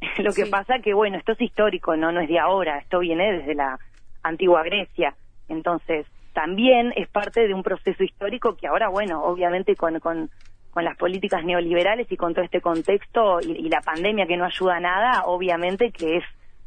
Lo 0.18 0.32
que 0.32 0.46
pasa 0.46 0.80
que, 0.80 0.92
bueno, 0.92 1.18
esto 1.18 1.32
es 1.32 1.40
histórico, 1.40 1.96
no, 1.96 2.10
no 2.10 2.20
es 2.20 2.28
de 2.28 2.40
ahora, 2.40 2.78
esto 2.78 2.98
viene 2.98 3.32
desde 3.32 3.54
la 3.54 3.78
antigua 4.24 4.64
Grecia. 4.64 5.14
Entonces, 5.48 6.06
también 6.34 6.92
es 6.96 7.08
parte 7.08 7.46
de 7.46 7.54
un 7.54 7.62
proceso 7.62 8.02
histórico 8.02 8.56
que 8.56 8.66
ahora, 8.66 8.88
bueno, 8.88 9.22
obviamente 9.24 9.76
con, 9.76 9.98
con, 10.00 10.28
con 10.70 10.84
las 10.84 10.96
políticas 10.98 11.44
neoliberales 11.44 12.10
y 12.10 12.16
con 12.16 12.34
todo 12.34 12.44
este 12.44 12.60
contexto 12.60 13.38
y, 13.40 13.68
la 13.68 13.80
pandemia 13.80 14.26
que 14.26 14.36
no 14.36 14.44
ayuda 14.44 14.76
a 14.76 14.80
nada, 14.80 15.22
obviamente 15.24 15.90
que 15.92 16.18
es 16.18 16.24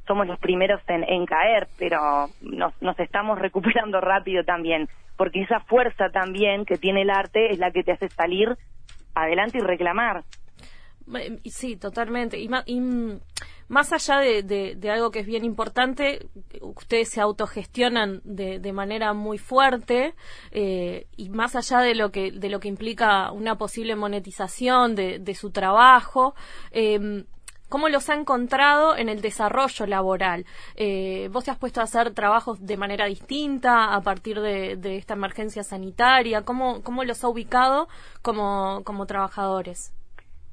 somos 0.08 0.26
los 0.26 0.40
primeros 0.40 0.82
en, 0.88 1.04
en 1.04 1.26
caer, 1.26 1.68
pero 1.78 2.00
nos, 2.42 2.82
nos 2.82 2.98
estamos 2.98 3.38
recuperando 3.46 4.00
rápido 4.00 4.44
también, 4.44 4.88
porque 5.18 5.42
esa 5.42 5.60
fuerza 5.60 6.10
también 6.10 6.66
que 6.66 6.78
tiene 6.78 7.02
el 7.02 7.10
arte 7.10 7.52
es 7.52 7.60
la 7.60 7.72
que 7.72 7.84
te 7.84 7.92
hace 7.92 8.08
salir 8.08 8.56
adelante 9.14 9.58
y 9.58 9.62
reclamar. 9.62 10.24
Sí, 11.46 11.78
totalmente. 11.78 12.38
Y, 12.40 12.50
y 12.66 12.82
más 13.70 13.94
allá 13.94 14.20
de, 14.20 14.78
algo 14.92 15.12
que 15.12 15.20
es 15.20 15.26
bien 15.26 15.46
importante, 15.46 16.28
ustedes 16.62 17.10
se 17.10 17.22
autogestionan 17.22 18.22
de, 18.24 18.60
de 18.60 18.74
manera 18.74 19.14
muy 19.14 19.38
fuerte 19.38 20.16
eh, 20.52 21.08
y 21.16 21.30
más 21.30 21.56
allá 21.56 21.80
de 21.80 21.96
lo 21.96 22.12
que 22.12 22.32
de 22.32 22.50
lo 22.50 22.60
que 22.60 22.68
implica 22.68 23.32
una 23.32 23.58
posible 23.58 23.96
monetización 23.96 24.96
de, 24.96 25.36
su 25.36 25.52
trabajo. 25.52 26.36
Eh, 26.72 27.26
¿Cómo 27.70 27.90
los 27.90 28.10
ha 28.10 28.14
encontrado 28.14 28.96
en 28.96 29.10
el 29.10 29.20
desarrollo 29.20 29.86
laboral? 29.88 30.46
Eh, 30.76 31.28
¿Vos 31.34 31.44
te 31.44 31.52
has 31.52 31.58
puesto 31.58 31.82
a 31.82 31.84
hacer 31.84 32.14
trabajos 32.14 32.66
de 32.66 32.78
manera 32.78 33.08
distinta 33.08 33.94
a 33.94 34.02
partir 34.02 34.40
de, 34.40 34.98
esta 34.98 35.16
emergencia 35.16 35.64
sanitaria? 35.64 36.44
¿Cómo, 36.44 36.82
¿Cómo 36.82 37.04
los 37.04 37.26
ha 37.26 37.28
ubicado 37.28 37.90
como, 38.22 38.84
como 38.86 39.06
trabajadores? 39.06 39.97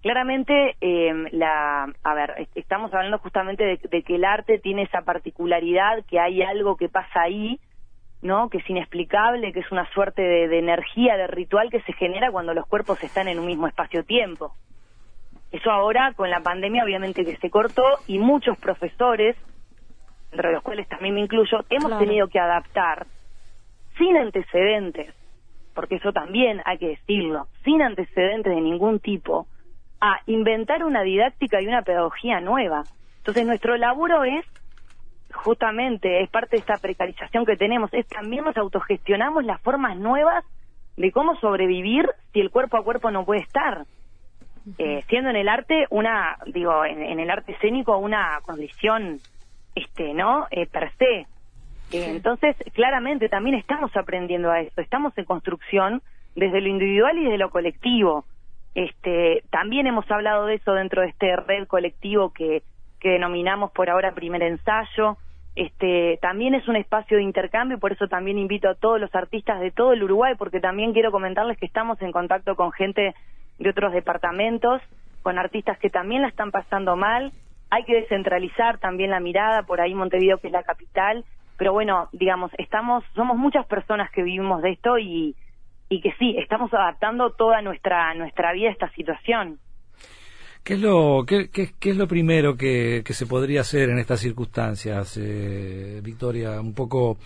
Claramente, 0.05 0.77
eh, 0.83 1.15
la, 1.33 1.91
a 2.03 2.15
ver, 2.15 2.47
estamos 2.55 2.93
hablando 2.93 3.17
justamente 3.21 3.65
de, 3.65 4.03
que 4.03 4.17
el 4.17 4.27
arte 4.27 4.59
tiene 4.59 4.83
esa 4.83 5.01
particularidad, 5.01 6.05
que 6.05 6.21
hay 6.21 6.43
algo 6.43 6.77
que 6.77 6.91
pasa 6.91 7.23
ahí, 7.23 7.59
¿no? 8.21 8.51
Que 8.51 8.59
es 8.59 8.69
inexplicable, 8.69 9.55
que 9.55 9.61
es 9.61 9.73
una 9.73 9.91
suerte 9.95 10.21
de, 10.21 10.59
energía, 10.59 11.17
de 11.17 11.27
ritual 11.27 11.71
que 11.71 11.81
se 11.81 11.95
genera 11.95 12.31
cuando 12.31 12.53
los 12.53 12.67
cuerpos 12.67 13.03
están 13.03 13.29
en 13.29 13.39
un 13.39 13.47
mismo 13.47 13.67
espacio-tiempo. 13.67 14.53
Eso 15.51 15.71
ahora, 15.71 16.13
con 16.13 16.29
la 16.29 16.41
pandemia, 16.41 16.85
obviamente 16.85 17.25
que 17.25 17.39
se 17.39 17.49
cortó 17.49 17.85
y 18.07 18.19
muchos 18.19 18.59
profesores, 18.59 19.37
entre 20.33 20.53
los 20.53 20.63
cuales 20.63 20.87
también 20.87 21.15
me 21.15 21.23
incluyo, 21.23 21.65
hemos 21.71 21.99
tenido 21.99 22.29
que 22.29 22.39
adaptar 22.39 23.07
sin 23.97 24.19
antecedentes, 24.19 25.15
porque 25.75 25.95
eso 25.95 26.13
también 26.13 26.61
hay 26.67 26.77
que 26.77 26.89
decirlo, 26.89 27.47
sin 27.65 27.81
antecedentes 27.81 28.55
de 28.55 28.61
ningún 28.61 29.01
tipo, 29.01 29.47
a 30.05 30.21
inventar 30.27 30.85
una 30.85 31.03
didáctica 31.03 31.63
y 31.63 31.67
una 31.67 31.81
pedagogía 31.81 32.39
nueva. 32.39 32.83
Entonces 33.19 33.47
nuestro 33.47 33.79
laburo 33.79 34.23
es 34.25 34.45
justamente, 35.33 36.23
es 36.23 36.29
parte 36.29 36.57
de 36.57 36.61
esta 36.61 36.77
precarización 36.77 37.47
que 37.47 37.57
tenemos, 37.57 37.93
es 37.95 38.07
también 38.07 38.45
nos 38.45 38.55
autogestionamos 38.59 39.45
las 39.45 39.63
formas 39.63 39.97
nuevas 39.97 40.45
de 40.99 41.11
cómo 41.11 41.37
sobrevivir 41.37 42.07
si 42.35 42.41
el 42.41 42.51
cuerpo 42.51 42.77
a 42.77 42.85
cuerpo 42.85 43.11
no 43.11 43.25
puede 43.25 43.41
estar. 43.41 43.87
Eh, 44.77 45.03
siendo 45.09 45.31
en 45.31 45.37
el 45.37 45.49
arte 45.49 45.87
una, 45.89 46.37
digo, 46.53 46.85
en, 46.85 47.19
el 47.19 47.31
arte 47.31 47.53
escénico 47.53 47.97
una 47.97 48.41
condición, 48.43 49.21
este, 49.75 50.13
¿no? 50.13 50.47
Eh, 50.51 50.67
per 50.67 50.93
se. 50.99 51.21
Eh, 51.97 52.11
entonces, 52.11 52.57
claramente 52.75 53.31
también 53.31 53.57
estamos 53.57 53.97
aprendiendo 53.97 54.51
a 54.51 54.61
eso, 54.61 54.83
estamos 54.83 55.17
en 55.17 55.25
construcción 55.25 56.03
desde 56.37 56.61
lo 56.61 56.69
individual 56.69 57.17
y 57.17 57.25
desde 57.25 57.39
lo 57.39 57.49
colectivo. 57.49 58.27
Este, 58.75 59.45
también 59.51 59.87
hemos 59.87 60.11
hablado 60.11 60.47
de 60.47 60.55
eso 60.55 60.73
dentro 60.73 61.03
de 61.03 61.09
este 61.09 61.37
red 61.37 61.67
colectivo 61.67 62.33
que, 62.33 62.63
que 63.01 63.11
denominamos 63.11 63.71
por 63.71 63.89
ahora 63.89 64.15
primer 64.15 64.43
ensayo. 64.43 65.17
Este, 65.55 66.19
también 66.21 66.55
es 66.55 66.67
un 66.67 66.75
espacio 66.75 67.17
de 67.17 67.23
intercambio, 67.23 67.79
por 67.79 67.93
eso 67.93 68.09
también 68.09 68.39
invito 68.39 68.69
a 68.69 68.75
todos 68.75 69.01
los 69.01 69.15
artistas 69.15 69.61
de 69.61 69.71
todo 69.71 69.93
el 69.93 70.03
Uruguay, 70.03 70.35
porque 70.37 70.59
también 70.59 70.93
quiero 70.93 71.13
comentarles 71.13 71.57
que 71.59 71.67
estamos 71.67 72.01
en 72.03 72.11
contacto 72.11 72.57
con 72.57 72.73
gente 72.73 73.15
de 73.59 73.71
otros 73.71 73.93
departamentos, 73.93 74.83
con 75.23 75.39
artistas 75.39 75.79
que 75.79 75.91
también 75.91 76.23
la 76.23 76.29
están 76.29 76.51
pasando 76.51 76.97
mal. 76.97 77.33
Hay 77.71 77.85
que 77.85 77.95
descentralizar 77.95 78.79
también 78.79 79.11
la 79.11 79.21
mirada, 79.21 79.63
por 79.63 79.81
ahí 79.81 79.95
Montevideo 79.95 80.39
que 80.39 80.49
es 80.49 80.53
la 80.53 80.65
capital, 80.65 81.25
pero 81.57 81.73
bueno, 81.73 82.09
digamos, 82.13 82.51
estamos, 82.59 83.05
somos 83.15 83.37
muchas 83.37 83.65
personas 83.67 84.11
que 84.11 84.25
vivimos 84.25 84.61
de 84.61 84.73
esto 84.73 84.99
y, 84.99 85.37
y 85.89 86.01
que 86.01 86.13
sí, 86.19 86.37
estamos 86.39 86.73
adaptando 86.73 87.31
toda 87.31 87.63
nuestra, 87.63 88.15
nuestra 88.15 88.53
vida 88.53 88.69
a 88.69 88.73
esta 88.73 88.91
situación. 88.93 89.59
¿Qué 90.63 90.75
es 90.75 90.81
lo, 90.81 91.25
qué, 91.27 91.51
qué, 91.51 91.91
es 91.91 91.97
lo 91.97 92.09
primero 92.09 92.57
que, 92.57 93.03
que, 93.05 93.13
se 93.13 93.27
podría 93.27 93.61
hacer 93.61 93.91
en 93.91 93.99
estas 93.99 94.21
circunstancias, 94.21 95.19
eh, 95.21 96.01
Victoria? 96.03 96.59
Un 96.59 96.73
poco 96.73 97.19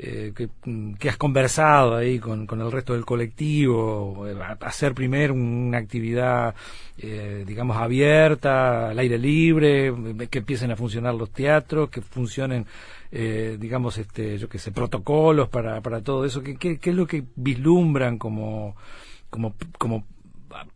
eh, 0.00 0.32
que, 0.32 1.08
has 1.08 1.16
conversado 1.16 1.96
ahí 1.96 2.20
con, 2.20 2.46
con, 2.46 2.60
el 2.60 2.70
resto 2.70 2.92
del 2.92 3.04
colectivo, 3.04 4.28
eh, 4.28 4.36
hacer 4.60 4.94
primero 4.94 5.34
una 5.34 5.78
actividad, 5.78 6.54
eh, 6.96 7.42
digamos, 7.44 7.76
abierta, 7.76 8.90
al 8.90 8.98
aire 9.00 9.18
libre, 9.18 9.92
que 10.30 10.38
empiecen 10.38 10.70
a 10.70 10.76
funcionar 10.76 11.14
los 11.16 11.32
teatros, 11.32 11.90
que 11.90 12.00
funcionen, 12.00 12.64
digamos, 13.10 13.98
este, 13.98 14.38
yo 14.38 14.48
qué 14.48 14.60
sé, 14.60 14.70
protocolos 14.70 15.48
para, 15.48 15.80
para 15.80 16.00
todo 16.00 16.24
eso. 16.24 16.44
¿Qué, 16.44 16.56
qué, 16.56 16.78
es 16.80 16.94
lo 16.94 17.06
que 17.06 17.24
vislumbran 17.34 18.18
como, 18.18 18.76
como, 19.30 19.54
como 19.78 20.04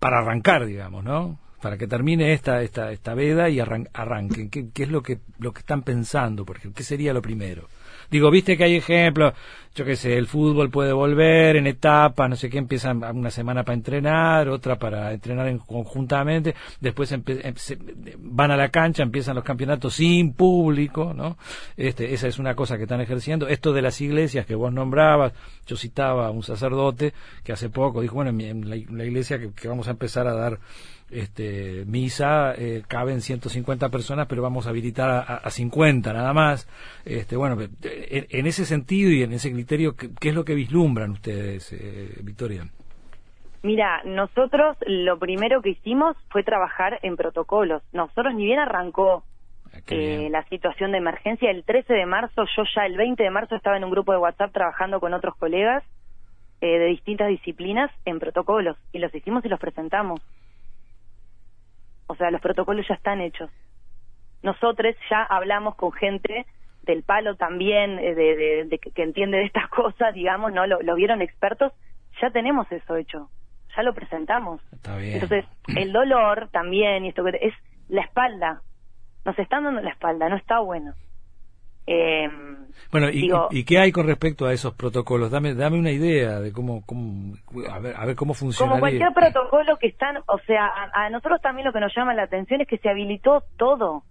para 0.00 0.19
arrancar, 0.19 0.67
digamos, 0.67 1.05
¿no? 1.05 1.38
para 1.61 1.79
que 1.79 1.87
termine 1.87 2.33
esta 2.33 2.61
esta 2.61 2.91
esta 2.91 3.14
veda 3.14 3.49
y 3.49 3.61
arranquen. 3.61 4.50
¿Qué, 4.50 4.71
¿Qué, 4.71 4.83
es 4.83 4.88
lo 4.88 5.00
que 5.00 5.21
lo 5.38 5.52
que 5.52 5.61
están 5.61 5.83
pensando? 5.83 6.45
Por 6.45 6.57
ejemplo, 6.57 6.76
¿qué 6.76 6.83
sería 6.83 7.12
lo 7.12 7.23
primero? 7.23 7.69
Digo, 8.11 8.30
viste 8.30 8.56
que 8.56 8.64
hay 8.64 8.76
ejemplos, 8.76 9.35
yo 9.75 9.85
qué 9.85 9.97
sé, 9.97 10.19
el 10.19 10.26
fútbol 10.26 10.71
puede 10.71 10.93
volver 10.93 11.57
en 11.57 11.67
etapas, 11.67 12.29
no 12.29 12.37
sé 12.37 12.50
qué, 12.50 12.59
empiezan 12.59 13.02
una 13.17 13.31
semana 13.31 13.64
para 13.64 13.75
entrenar, 13.75 14.49
otra 14.49 14.79
para 14.79 15.12
entrenar 15.12 15.49
en, 15.49 15.59
conjuntamente, 15.59 16.55
después 16.81 17.11
em, 17.12 17.23
van 18.19 18.50
a 18.50 18.57
la 18.57 18.69
cancha, 18.69 19.02
empiezan 19.02 19.35
los 19.35 19.45
campeonatos 19.45 19.95
sin 19.95 20.35
público, 20.35 21.14
¿no? 21.14 21.38
Este, 21.76 22.12
esa 22.12 22.29
es 22.29 22.38
una 22.38 22.55
cosa 22.55 22.76
que 22.76 22.83
están 22.83 23.00
ejerciendo. 23.00 23.49
Esto 23.49 23.73
de 23.73 23.83
las 23.83 24.00
iglesias 24.00 24.45
que 24.45 24.55
vos 24.55 24.73
nombrabas, 24.73 25.33
yo 25.67 25.76
citaba 25.76 26.26
a 26.26 26.31
un 26.31 26.43
sacerdote 26.43 27.14
que 27.43 27.52
hace 27.52 27.71
poco 27.71 28.02
dijo, 28.02 28.17
bueno, 28.17 28.31
en, 28.31 28.69
la, 28.69 28.76
iglesia 28.76 29.41
que 29.55 29.69
vamos 29.69 29.88
a 29.88 29.93
empezar 29.93 30.26
a 30.26 30.35
dar 30.35 30.59
este, 31.12 31.85
misa 31.87 32.55
eh, 32.57 32.83
caben 32.88 33.21
150 33.21 33.91
personas, 33.91 34.26
pero 34.26 34.43
vamos 34.43 34.67
a 34.67 34.71
habilitar 34.71 35.11
a, 35.45 35.50
50 35.50 36.12
nada 36.12 36.33
más. 36.33 36.67
Este, 37.05 37.37
bueno, 37.37 37.59
en, 37.83 38.47
ese 38.47 38.64
sentido 38.64 39.11
y 39.11 39.23
en 39.23 39.33
ese 39.33 39.50
criterio, 39.62 39.95
¿qué, 39.97 40.28
es 40.28 40.35
lo 40.35 40.45
que 40.45 40.54
vislumbran 40.54 41.12
ustedes, 41.12 41.73
eh, 41.73 42.21
Victoria? 42.23 42.64
Mira, 43.62 44.02
nosotros 44.04 44.76
lo 44.87 45.19
primero 45.21 45.62
que 45.62 45.71
hicimos 45.71 46.16
fue 46.31 46.42
trabajar 46.42 46.99
en 47.02 47.16
protocolos. 47.16 47.83
Nosotros 47.92 48.35
ni 48.35 48.45
bien 48.45 48.59
arrancó 48.59 49.23
ah, 49.73 49.78
eh, 49.88 50.28
la 50.33 50.42
situación 50.49 50.90
de 50.90 50.99
emergencia, 50.99 51.49
el 51.49 51.62
13 51.62 51.95
de 51.95 52.07
marzo, 52.07 52.45
yo 52.57 52.64
ya 52.75 52.87
el 52.87 52.97
20 52.97 53.23
de 53.23 53.31
marzo 53.31 53.54
estaba 53.54 53.76
en 53.76 53.85
un 53.85 53.92
grupo 53.92 54.11
de 54.11 54.19
WhatsApp 54.19 54.52
trabajando 54.52 54.99
con 54.99 55.14
otros 55.14 55.37
colegas 55.37 55.85
eh, 56.61 56.78
de 56.78 56.87
distintas 56.87 57.28
disciplinas 57.28 57.90
en 58.04 58.19
protocolos 58.19 58.76
y 58.92 58.99
los 58.99 59.14
hicimos 59.14 59.45
y 59.45 59.49
los 59.49 59.61
presentamos. 59.61 60.21
O 62.09 62.16
sea, 62.16 62.33
los 62.33 62.40
protocolos 62.40 62.87
ya 62.88 62.95
están 62.95 63.21
hechos. 63.21 63.49
Nosotros 64.42 64.97
ya 65.09 65.23
hablamos 65.23 65.76
con 65.76 65.92
gente 65.92 66.47
del 66.82 67.02
palo 67.02 67.36
también, 67.36 67.98
eh, 67.98 68.14
de, 68.14 68.78
que, 68.78 69.02
entiende 69.02 69.38
de 69.38 69.44
estas 69.44 69.68
cosas, 69.70 70.14
digamos, 70.14 70.52
¿no? 70.52 70.66
Lo, 70.66 70.94
vieron 70.94 71.22
expertos, 71.22 71.72
ya 72.20 72.30
tenemos 72.30 72.70
eso 72.70 72.96
hecho, 72.96 73.30
ya 73.76 73.82
lo 73.82 73.94
presentamos. 73.94 74.60
Está 74.72 74.96
bien. 74.96 75.14
Entonces, 75.14 75.44
el 75.76 75.92
dolor 75.92 76.48
también, 76.50 77.04
y 77.04 77.08
esto 77.08 77.24
que 77.24 77.38
es 77.40 77.54
la 77.88 78.02
espalda, 78.02 78.62
nos 79.24 79.38
están 79.38 79.64
dando 79.64 79.80
la 79.80 79.90
espalda, 79.90 80.28
no 80.28 80.36
está 80.36 80.60
bueno. 80.60 80.94
Eh, 81.86 82.28
bueno, 82.92 83.08
y, 83.10 83.64
qué 83.64 83.78
hay 83.78 83.90
con 83.90 84.06
respecto 84.06 84.46
a 84.46 84.52
esos 84.52 84.74
protocolos? 84.74 85.30
Dame, 85.30 85.54
dame 85.54 85.78
una 85.78 85.90
idea 85.90 86.40
de 86.40 86.52
cómo, 86.52 86.84
cómo 86.86 87.34
a, 87.70 87.78
ver, 87.80 87.96
a 87.96 88.06
ver 88.06 88.14
cómo 88.14 88.34
funciona. 88.34 88.70
Como 88.70 88.80
cualquier 88.80 89.12
protocolo 89.12 89.76
que 89.78 89.88
están, 89.88 90.18
o 90.26 90.38
sea, 90.46 90.70
a, 90.92 91.10
nosotros 91.10 91.40
también 91.40 91.66
lo 91.66 91.72
que 91.72 91.80
nos 91.80 91.94
llama 91.94 92.14
la 92.14 92.24
atención 92.24 92.60
es 92.60 92.68
que 92.68 92.78
se 92.78 92.88
habilitó 92.88 93.42
todo, 93.56 94.04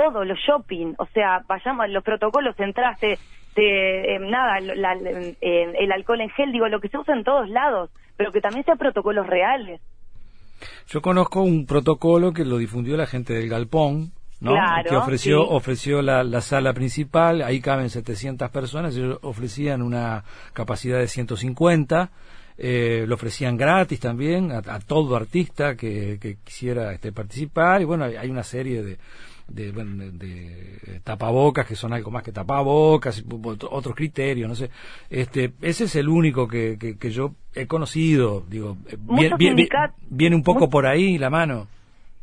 todo, 0.00 0.24
los 0.24 0.38
shopping, 0.38 0.94
o 0.96 1.06
sea, 1.12 1.44
vayamos, 1.46 1.90
los 1.90 2.02
protocolos, 2.02 2.58
entraste, 2.58 3.18
eh, 3.56 4.18
nada, 4.20 4.58
el 4.58 5.92
alcohol 5.92 6.22
en 6.22 6.30
gel, 6.30 6.52
digo, 6.52 6.68
lo 6.68 6.80
que 6.80 6.88
se 6.88 6.96
usa 6.96 7.14
en 7.14 7.22
todos 7.24 7.50
lados, 7.50 7.90
pero 8.16 8.32
que 8.32 8.40
también 8.40 8.64
sean 8.64 8.78
protocolos 8.78 9.26
reales. 9.26 9.80
Yo 10.88 11.02
conozco 11.02 11.42
un 11.42 11.66
protocolo 11.66 12.32
que 12.32 12.44
lo 12.44 12.56
difundió 12.56 12.96
la 12.96 13.06
gente 13.06 13.34
del 13.34 13.48
Galpón, 13.48 14.12
¿no? 14.40 14.54
que 14.88 14.96
ofreció, 14.96 15.46
ofreció 15.46 16.00
la, 16.00 16.40
sala 16.40 16.72
principal, 16.72 17.42
ahí 17.42 17.60
caben 17.60 17.90
700 17.90 18.50
personas, 18.50 18.96
ellos 18.96 19.18
ofrecían 19.22 19.82
una 19.82 20.24
capacidad 20.54 20.98
de 20.98 21.08
150, 21.08 22.10
eh, 22.56 23.04
lo 23.06 23.16
ofrecían 23.16 23.58
gratis 23.58 24.00
también 24.00 24.52
a, 24.52 24.80
todo 24.80 25.16
artista 25.16 25.76
que, 25.76 26.38
quisiera 26.42 26.92
este, 26.92 27.12
participar, 27.12 27.82
y 27.82 27.84
bueno, 27.84 28.04
hay 28.04 28.30
una 28.30 28.42
serie 28.42 28.82
de, 28.82 28.98
de, 29.50 29.72
de, 29.72 31.00
tapabocas 31.04 31.66
que 31.66 31.74
son 31.74 31.92
algo 31.92 32.10
más 32.10 32.22
que 32.22 32.32
tapabocas, 32.32 33.24
otros 33.70 33.94
criterios, 33.94 34.48
no 34.48 34.54
sé. 34.54 34.70
Este, 35.08 35.52
ese 35.60 35.84
es 35.84 35.96
el 35.96 36.08
único 36.08 36.48
que, 36.48 36.78
que, 36.78 37.10
yo 37.10 37.32
he 37.54 37.66
conocido, 37.66 38.42
digo, 38.48 38.76
viene, 40.08 40.36
un 40.36 40.42
poco 40.42 40.70
por 40.70 40.86
ahí 40.86 41.18
la 41.18 41.30
mano. 41.30 41.66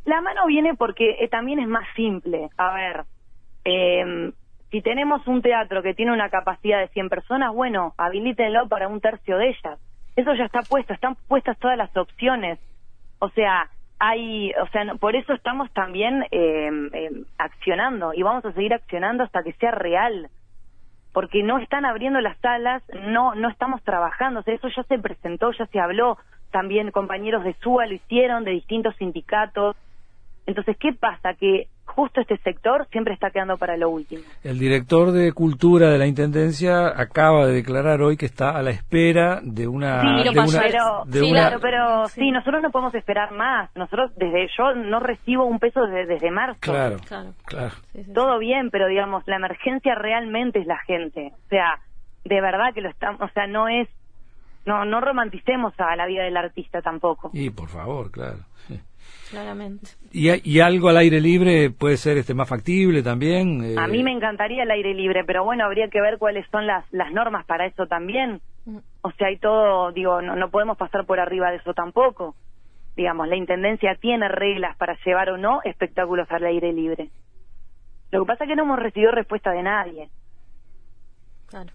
La 0.04 0.20
mano 0.20 0.46
viene 0.46 0.74
porque 0.74 1.16
eh, 1.20 1.28
también 1.28 1.58
es 1.58 1.68
más 1.68 1.86
simple. 1.94 2.48
A 2.56 2.72
ver, 2.72 3.04
eh, 3.64 4.32
si 4.70 4.82
tenemos 4.82 5.26
un 5.26 5.42
teatro 5.42 5.82
que 5.82 5.94
tiene 5.94 6.12
una 6.12 6.30
capacidad 6.30 6.80
de 6.80 6.88
100 6.88 7.08
personas, 7.08 7.54
bueno, 7.54 7.94
habilítenlo 7.96 8.68
para 8.68 8.88
un 8.88 9.00
tercio 9.00 9.38
de 9.38 9.50
ellas. 9.50 9.78
Eso 10.16 10.34
ya 10.34 10.44
está 10.44 10.62
puesto, 10.62 10.92
están 10.92 11.16
puestas 11.28 11.58
todas 11.58 11.78
las 11.78 11.94
opciones. 11.96 12.58
O 13.18 13.30
sea, 13.30 13.70
hay, 13.98 14.52
o 14.62 14.66
sea, 14.68 14.94
por 14.94 15.16
eso 15.16 15.32
estamos 15.32 15.70
también 15.72 16.24
eh, 16.30 17.24
accionando 17.36 18.12
y 18.14 18.22
vamos 18.22 18.44
a 18.44 18.52
seguir 18.52 18.72
accionando 18.74 19.24
hasta 19.24 19.42
que 19.42 19.52
sea 19.54 19.72
real, 19.72 20.28
porque 21.12 21.42
no 21.42 21.58
están 21.58 21.84
abriendo 21.84 22.20
las 22.20 22.38
salas, 22.38 22.82
no, 23.06 23.34
no 23.34 23.48
estamos 23.48 23.82
trabajando, 23.82 24.40
o 24.40 24.42
sea, 24.42 24.54
eso 24.54 24.68
ya 24.68 24.82
se 24.84 24.98
presentó, 24.98 25.50
ya 25.52 25.66
se 25.66 25.80
habló, 25.80 26.18
también 26.50 26.90
compañeros 26.90 27.44
de 27.44 27.54
SUA 27.54 27.86
lo 27.86 27.94
hicieron, 27.94 28.44
de 28.44 28.52
distintos 28.52 28.96
sindicatos. 28.96 29.76
Entonces, 30.46 30.76
¿qué 30.78 30.92
pasa? 30.92 31.34
Que 31.34 31.68
justo 31.98 32.20
este 32.20 32.36
sector 32.38 32.86
siempre 32.92 33.12
está 33.12 33.30
quedando 33.30 33.56
para 33.56 33.76
lo 33.76 33.90
último. 33.90 34.22
El 34.44 34.56
director 34.56 35.10
de 35.10 35.32
Cultura 35.32 35.90
de 35.90 35.98
la 35.98 36.06
Intendencia 36.06 36.92
acaba 36.96 37.44
de 37.44 37.54
declarar 37.54 38.02
hoy 38.02 38.16
que 38.16 38.26
está 38.26 38.50
a 38.50 38.62
la 38.62 38.70
espera 38.70 39.40
de 39.42 39.66
una... 39.66 40.02
Sí, 40.22 40.30
pero, 40.32 41.04
sí, 41.10 41.30
claro, 41.32 41.58
pero 41.60 42.06
sí. 42.06 42.30
nosotros 42.30 42.62
no 42.62 42.70
podemos 42.70 42.94
esperar 42.94 43.32
más. 43.32 43.74
Nosotros, 43.74 44.12
desde 44.14 44.46
yo 44.56 44.76
no 44.76 45.00
recibo 45.00 45.44
un 45.44 45.58
peso 45.58 45.80
desde, 45.86 46.30
marzo. 46.30 46.60
Claro, 46.60 46.98
claro. 47.44 47.74
Todo 48.14 48.38
bien, 48.38 48.70
pero 48.70 48.86
digamos, 48.86 49.24
la 49.26 49.34
emergencia 49.34 49.96
realmente 49.96 50.60
es 50.60 50.66
la 50.68 50.78
gente. 50.86 51.32
O 51.46 51.48
sea, 51.48 51.80
de 52.24 52.40
verdad 52.40 52.72
que 52.74 52.80
lo 52.80 52.90
estamos, 52.90 53.20
o 53.20 53.28
sea, 53.34 53.48
no 53.48 53.66
es... 53.66 53.88
No, 54.66 54.84
no 54.84 55.00
romanticemos 55.00 55.74
a 55.78 55.96
la 55.96 56.06
vida 56.06 56.22
del 56.22 56.36
artista 56.36 56.80
tampoco. 56.80 57.30
Y 57.32 57.50
por 57.50 57.68
favor, 57.68 58.12
claro. 58.12 58.38
Claramente. 59.30 59.86
¿Y, 60.12 60.30
¿Y, 60.50 60.60
algo 60.60 60.88
al 60.88 60.96
aire 60.96 61.20
libre 61.20 61.70
puede 61.70 61.96
ser 61.96 62.16
este 62.16 62.34
más 62.34 62.48
factible 62.48 63.02
también? 63.02 63.78
A 63.78 63.86
mí 63.86 64.02
me 64.02 64.12
encantaría 64.12 64.62
el 64.62 64.70
aire 64.70 64.94
libre, 64.94 65.22
pero 65.24 65.44
bueno, 65.44 65.64
habría 65.64 65.88
que 65.88 66.00
ver 66.00 66.18
cuáles 66.18 66.46
son 66.50 66.66
las, 66.66 66.84
las 66.92 67.12
normas 67.12 67.44
para 67.44 67.66
eso 67.66 67.86
también. 67.86 68.40
Mm. 68.64 68.78
O 69.02 69.10
sea, 69.12 69.28
hay 69.28 69.38
todo, 69.38 69.92
digo, 69.92 70.22
no, 70.22 70.34
no 70.34 70.50
podemos 70.50 70.78
pasar 70.78 71.04
por 71.04 71.20
arriba 71.20 71.50
de 71.50 71.58
eso 71.58 71.74
tampoco. 71.74 72.34
Digamos, 72.96 73.28
la 73.28 73.36
Intendencia 73.36 73.96
tiene 74.00 74.28
reglas 74.28 74.76
para 74.76 74.96
llevar 75.04 75.30
o 75.30 75.36
no 75.36 75.60
espectáculos 75.62 76.26
al 76.30 76.44
aire 76.44 76.72
libre. 76.72 77.10
Lo 78.10 78.24
que 78.24 78.26
pasa 78.26 78.44
es 78.44 78.48
que 78.48 78.56
no 78.56 78.62
hemos 78.62 78.78
recibido 78.78 79.12
respuesta 79.12 79.50
de 79.50 79.62
nadie. 79.62 80.08
Claro. 81.46 81.70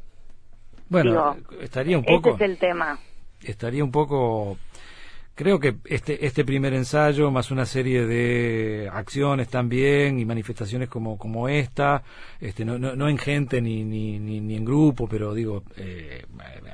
Bueno, 0.89 1.38
estaría 1.62 1.98
un 1.98 2.04
poco... 2.04 2.36
Ese 2.36 2.46
es 2.46 2.52
el 2.52 2.58
tema. 2.58 2.98
Estaría 3.41 3.84
un 3.84 3.91
poco 3.91 4.58
Creo 5.36 5.60
que 5.60 5.78
este, 5.86 6.28
este 6.28 6.46
primer 6.46 6.76
ensayo, 6.76 7.32
más 7.32 7.50
una 7.50 7.65
serie 7.65 8.06
de 8.06 8.88
acciones 8.93 9.48
también 9.50 10.19
y 10.19 10.26
manifestaciones 10.26 10.89
como, 10.89 11.17
como 11.17 11.50
esta, 11.50 12.04
este, 12.39 12.63
no, 12.63 12.78
no, 12.78 13.10
en 13.10 13.17
gente 13.17 13.60
ni, 13.60 13.84
ni, 13.84 14.19
ni, 14.19 14.56
en 14.56 14.63
grupo, 14.63 15.08
pero 15.08 15.34
digo, 15.34 15.63
eh, 15.76 16.24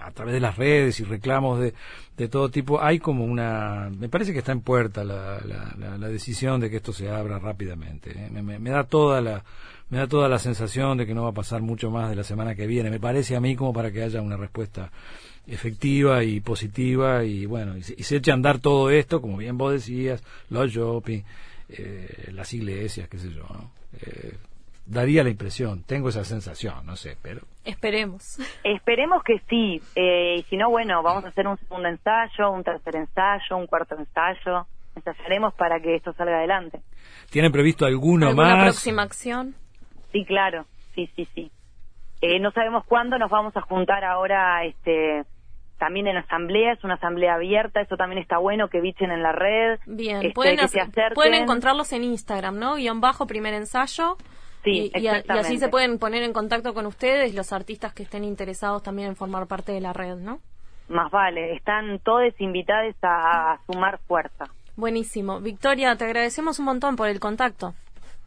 a 0.02 0.12
través 0.12 0.34
de 0.34 0.42
las 0.42 0.58
redes 0.58 1.00
y 1.00 1.06
reclamos 1.06 1.62
de, 1.62 1.74
de 2.20 2.28
todo 2.28 2.50
tipo, 2.50 2.82
hay 2.82 3.00
como 3.00 3.24
una. 3.24 3.90
Me 3.98 4.10
parece 4.10 4.34
que 4.34 4.40
está 4.40 4.52
en 4.52 4.60
puerta 4.60 5.06
la, 5.06 5.40
la, 5.46 5.98
la, 5.98 6.08
decisión 6.10 6.60
de 6.60 6.70
que 6.70 6.76
esto 6.76 6.92
se 6.92 7.10
abra 7.10 7.40
rápidamente. 7.40 8.12
¿eh? 8.12 8.30
Me, 8.30 8.60
me, 8.60 8.70
da 8.70 8.84
toda 8.84 9.22
la. 9.22 9.42
Me 9.90 10.00
da 10.00 10.08
toda 10.08 10.28
la 10.28 10.38
sensación 10.38 10.98
de 10.98 11.08
que 11.08 11.14
no 11.14 11.24
va 11.24 11.30
a 11.30 11.34
pasar 11.34 11.62
mucho 11.62 11.90
más 11.90 12.10
de 12.10 12.18
la 12.18 12.26
semana 12.26 12.56
que 12.56 12.68
viene. 12.68 12.90
Me 12.90 13.00
parece 13.00 13.38
a 13.38 13.40
mí 13.40 13.56
como 13.56 13.72
para 13.72 13.90
que 13.90 14.04
haya 14.04 14.22
una 14.22 14.36
respuesta 14.36 14.92
efectiva 15.48 16.22
y 16.26 16.42
positiva 16.42 17.24
y 17.24 17.46
bueno, 17.46 17.78
y 17.78 17.84
se, 17.84 18.18
echa 18.18 18.34
a 18.34 18.36
andar 18.36 18.60
todo 18.60 18.90
esto, 18.90 19.22
como 19.22 19.38
bien 19.38 19.58
vos 19.58 19.72
decías, 19.72 20.22
los 20.50 20.70
shopping, 20.72 21.22
eh, 21.70 22.32
las 22.34 22.54
iglesias, 22.54 23.08
qué 23.08 23.18
sé 23.18 23.32
yo, 23.32 23.46
eh, 24.02 24.36
daría 24.90 25.24
la 25.24 25.30
impresión, 25.30 25.84
tengo 25.84 26.10
esa 26.10 26.24
sensación, 26.24 26.86
no 26.86 26.96
sé, 26.96 27.16
pero... 27.22 27.42
Esperemos. 27.64 28.40
Esperemos 28.64 29.24
que 29.24 29.40
sí, 29.48 29.82
eh, 29.96 30.38
y 30.40 30.44
si 30.44 30.58
no, 30.58 30.70
bueno, 30.70 31.04
vamos 31.04 31.24
a 31.26 31.28
hacer 31.28 31.48
un 31.48 31.58
segundo 31.58 31.88
ensayo, 31.88 32.52
un 32.52 32.64
tercer 32.64 32.96
ensayo, 32.96 33.58
un 33.58 33.68
cuarto 33.68 33.96
ensayo, 33.96 34.66
ensayaremos 34.96 35.54
para 35.54 35.80
que 35.80 35.96
esto 35.96 36.12
salga 36.14 36.40
adelante. 36.40 36.82
¿Tienen 37.30 37.52
previsto 37.52 37.86
alguno 37.86 38.30
¿Alguna 38.30 38.56
más? 38.56 38.64
próxima 38.64 39.04
acción? 39.04 39.54
Sí, 40.12 40.26
claro, 40.26 40.66
sí, 40.96 41.08
sí, 41.16 41.28
sí. 41.36 41.52
no 42.40 42.52
sabemos 42.52 42.84
cuándo 42.86 43.20
nos 43.20 43.30
vamos 43.30 43.56
a 43.56 43.62
juntar 43.62 44.04
ahora, 44.04 44.66
este 44.66 45.24
también 45.78 46.08
en 46.08 46.18
asamblea, 46.18 46.74
es 46.74 46.84
una 46.84 46.96
asamblea 46.96 47.36
abierta, 47.36 47.80
eso 47.80 47.96
también 47.96 48.22
está 48.22 48.38
bueno 48.38 48.68
que 48.68 48.82
bichen 48.82 49.12
en 49.12 49.24
la 49.24 49.32
red. 49.32 49.80
Bien, 49.86 50.18
este, 50.18 50.32
pueden, 50.34 50.58
pueden 51.16 51.34
encontrarlos 51.36 51.94
en 51.94 52.04
Instagram, 52.04 52.60
¿no? 52.60 52.76
Guión 52.76 53.00
bajo, 53.00 53.28
primer 53.28 53.54
ensayo. 53.54 54.18
Sí, 54.64 54.92
y, 54.94 55.00
y, 55.00 55.08
así 55.08 55.58
se 55.58 55.70
pueden 55.70 56.00
poner 56.00 56.24
en 56.24 56.34
contacto 56.34 56.74
con 56.74 56.86
ustedes, 56.86 57.34
los 57.34 57.54
artistas 57.54 57.94
que 57.94 58.04
estén 58.04 58.24
interesados 58.24 58.84
también 58.84 59.10
en 59.10 59.16
formar 59.16 59.48
parte 59.48 59.72
de 59.72 59.80
la 59.80 59.94
red, 59.94 60.18
¿no? 60.18 60.40
Más 60.90 61.12
vale, 61.12 61.54
están 61.54 62.00
todos 62.00 62.34
invitados 62.40 62.96
a 63.04 63.60
sumar 63.68 64.00
fuerza. 64.08 64.46
Buenísimo. 64.76 65.40
Victoria, 65.40 65.96
te 65.96 66.06
agradecemos 66.06 66.58
un 66.60 66.66
montón 66.66 66.96
por 66.96 67.10
el 67.10 67.20
contacto. 67.20 67.74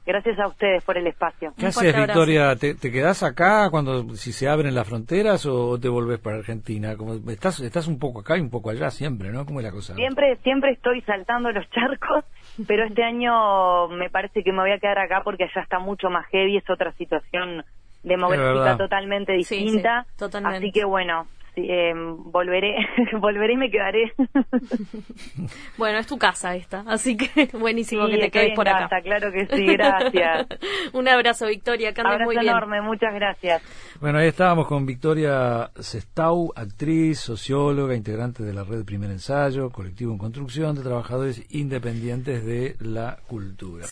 Gracias 0.04 0.38
a 0.40 0.48
ustedes 0.48 0.82
por 0.84 0.98
el 0.98 1.06
espacio. 1.06 1.52
¿Qué 1.56 1.66
haces, 1.66 1.96
Victoria? 1.96 2.56
¿Te, 2.56 2.74
¿Te, 2.74 2.90
quedás 2.90 3.22
acá 3.22 3.70
cuando 3.70 4.16
si 4.16 4.32
se 4.32 4.48
abren 4.48 4.74
las 4.74 4.88
fronteras 4.88 5.46
o 5.46 5.78
te 5.78 5.88
volvés 5.88 6.18
para 6.18 6.38
Argentina? 6.38 6.96
Como 6.96 7.14
estás 7.30 7.60
estás 7.60 7.86
un 7.86 8.00
poco 8.00 8.20
acá 8.20 8.36
y 8.36 8.40
un 8.40 8.50
poco 8.50 8.70
allá 8.70 8.90
siempre, 8.90 9.30
¿no? 9.30 9.46
¿Cómo 9.46 9.60
es 9.60 9.66
la 9.66 9.70
cosa? 9.70 9.94
Siempre 9.94 10.36
siempre 10.42 10.72
estoy 10.72 11.02
saltando 11.02 11.52
los 11.52 11.68
charcos, 11.70 12.24
pero 12.66 12.84
este 12.84 13.04
año 13.04 13.88
me 13.88 14.10
parece 14.10 14.42
que 14.42 14.50
me 14.50 14.58
voy 14.58 14.72
a 14.72 14.78
quedar 14.78 14.98
acá 14.98 15.22
porque 15.22 15.44
allá 15.44 15.62
está 15.62 15.78
mucho 15.78 16.10
más 16.10 16.26
heavy, 16.32 16.56
es 16.56 16.68
otra 16.68 16.92
situación 16.94 17.64
demográfica 18.02 18.76
totalmente 18.76 19.32
distinta. 19.34 20.06
totalmente. 20.18 20.56
Así 20.58 20.72
que 20.72 20.84
bueno, 20.84 21.28
eh, 21.56 21.92
volveré, 21.94 22.74
volveré 23.20 23.54
y 23.54 23.56
me 23.56 23.70
quedaré. 23.70 24.12
bueno, 25.78 25.98
es 25.98 26.06
tu 26.06 26.18
casa 26.18 26.54
esta, 26.54 26.84
así 26.86 27.16
que 27.16 27.48
buenísimo 27.58 28.06
que 28.08 28.18
te 28.18 28.30
quedes 28.30 28.54
por 28.54 28.68
acá. 28.68 29.00
Claro 29.02 29.30
que 29.32 29.46
sí, 29.46 29.66
gracias. 29.66 30.46
Un 30.92 31.08
abrazo, 31.08 31.46
Victoria, 31.46 31.92
que 31.92 32.00
abrazo 32.00 32.24
muy 32.24 32.36
bien. 32.36 32.48
enorme, 32.48 32.80
muchas 32.80 33.14
gracias. 33.14 33.62
Bueno, 34.00 34.18
ahí 34.18 34.28
estábamos 34.28 34.66
con 34.66 34.86
Victoria 34.86 35.70
Sestau, 35.78 36.52
actriz, 36.56 37.20
socióloga, 37.20 37.94
integrante 37.94 38.42
de 38.42 38.52
la 38.52 38.64
red 38.64 38.84
Primer 38.84 39.10
Ensayo, 39.10 39.70
colectivo 39.70 40.12
en 40.12 40.18
construcción 40.18 40.74
de 40.74 40.82
trabajadores 40.82 41.44
independientes 41.50 42.44
de 42.44 42.76
la 42.80 43.18
cultura. 43.26 43.86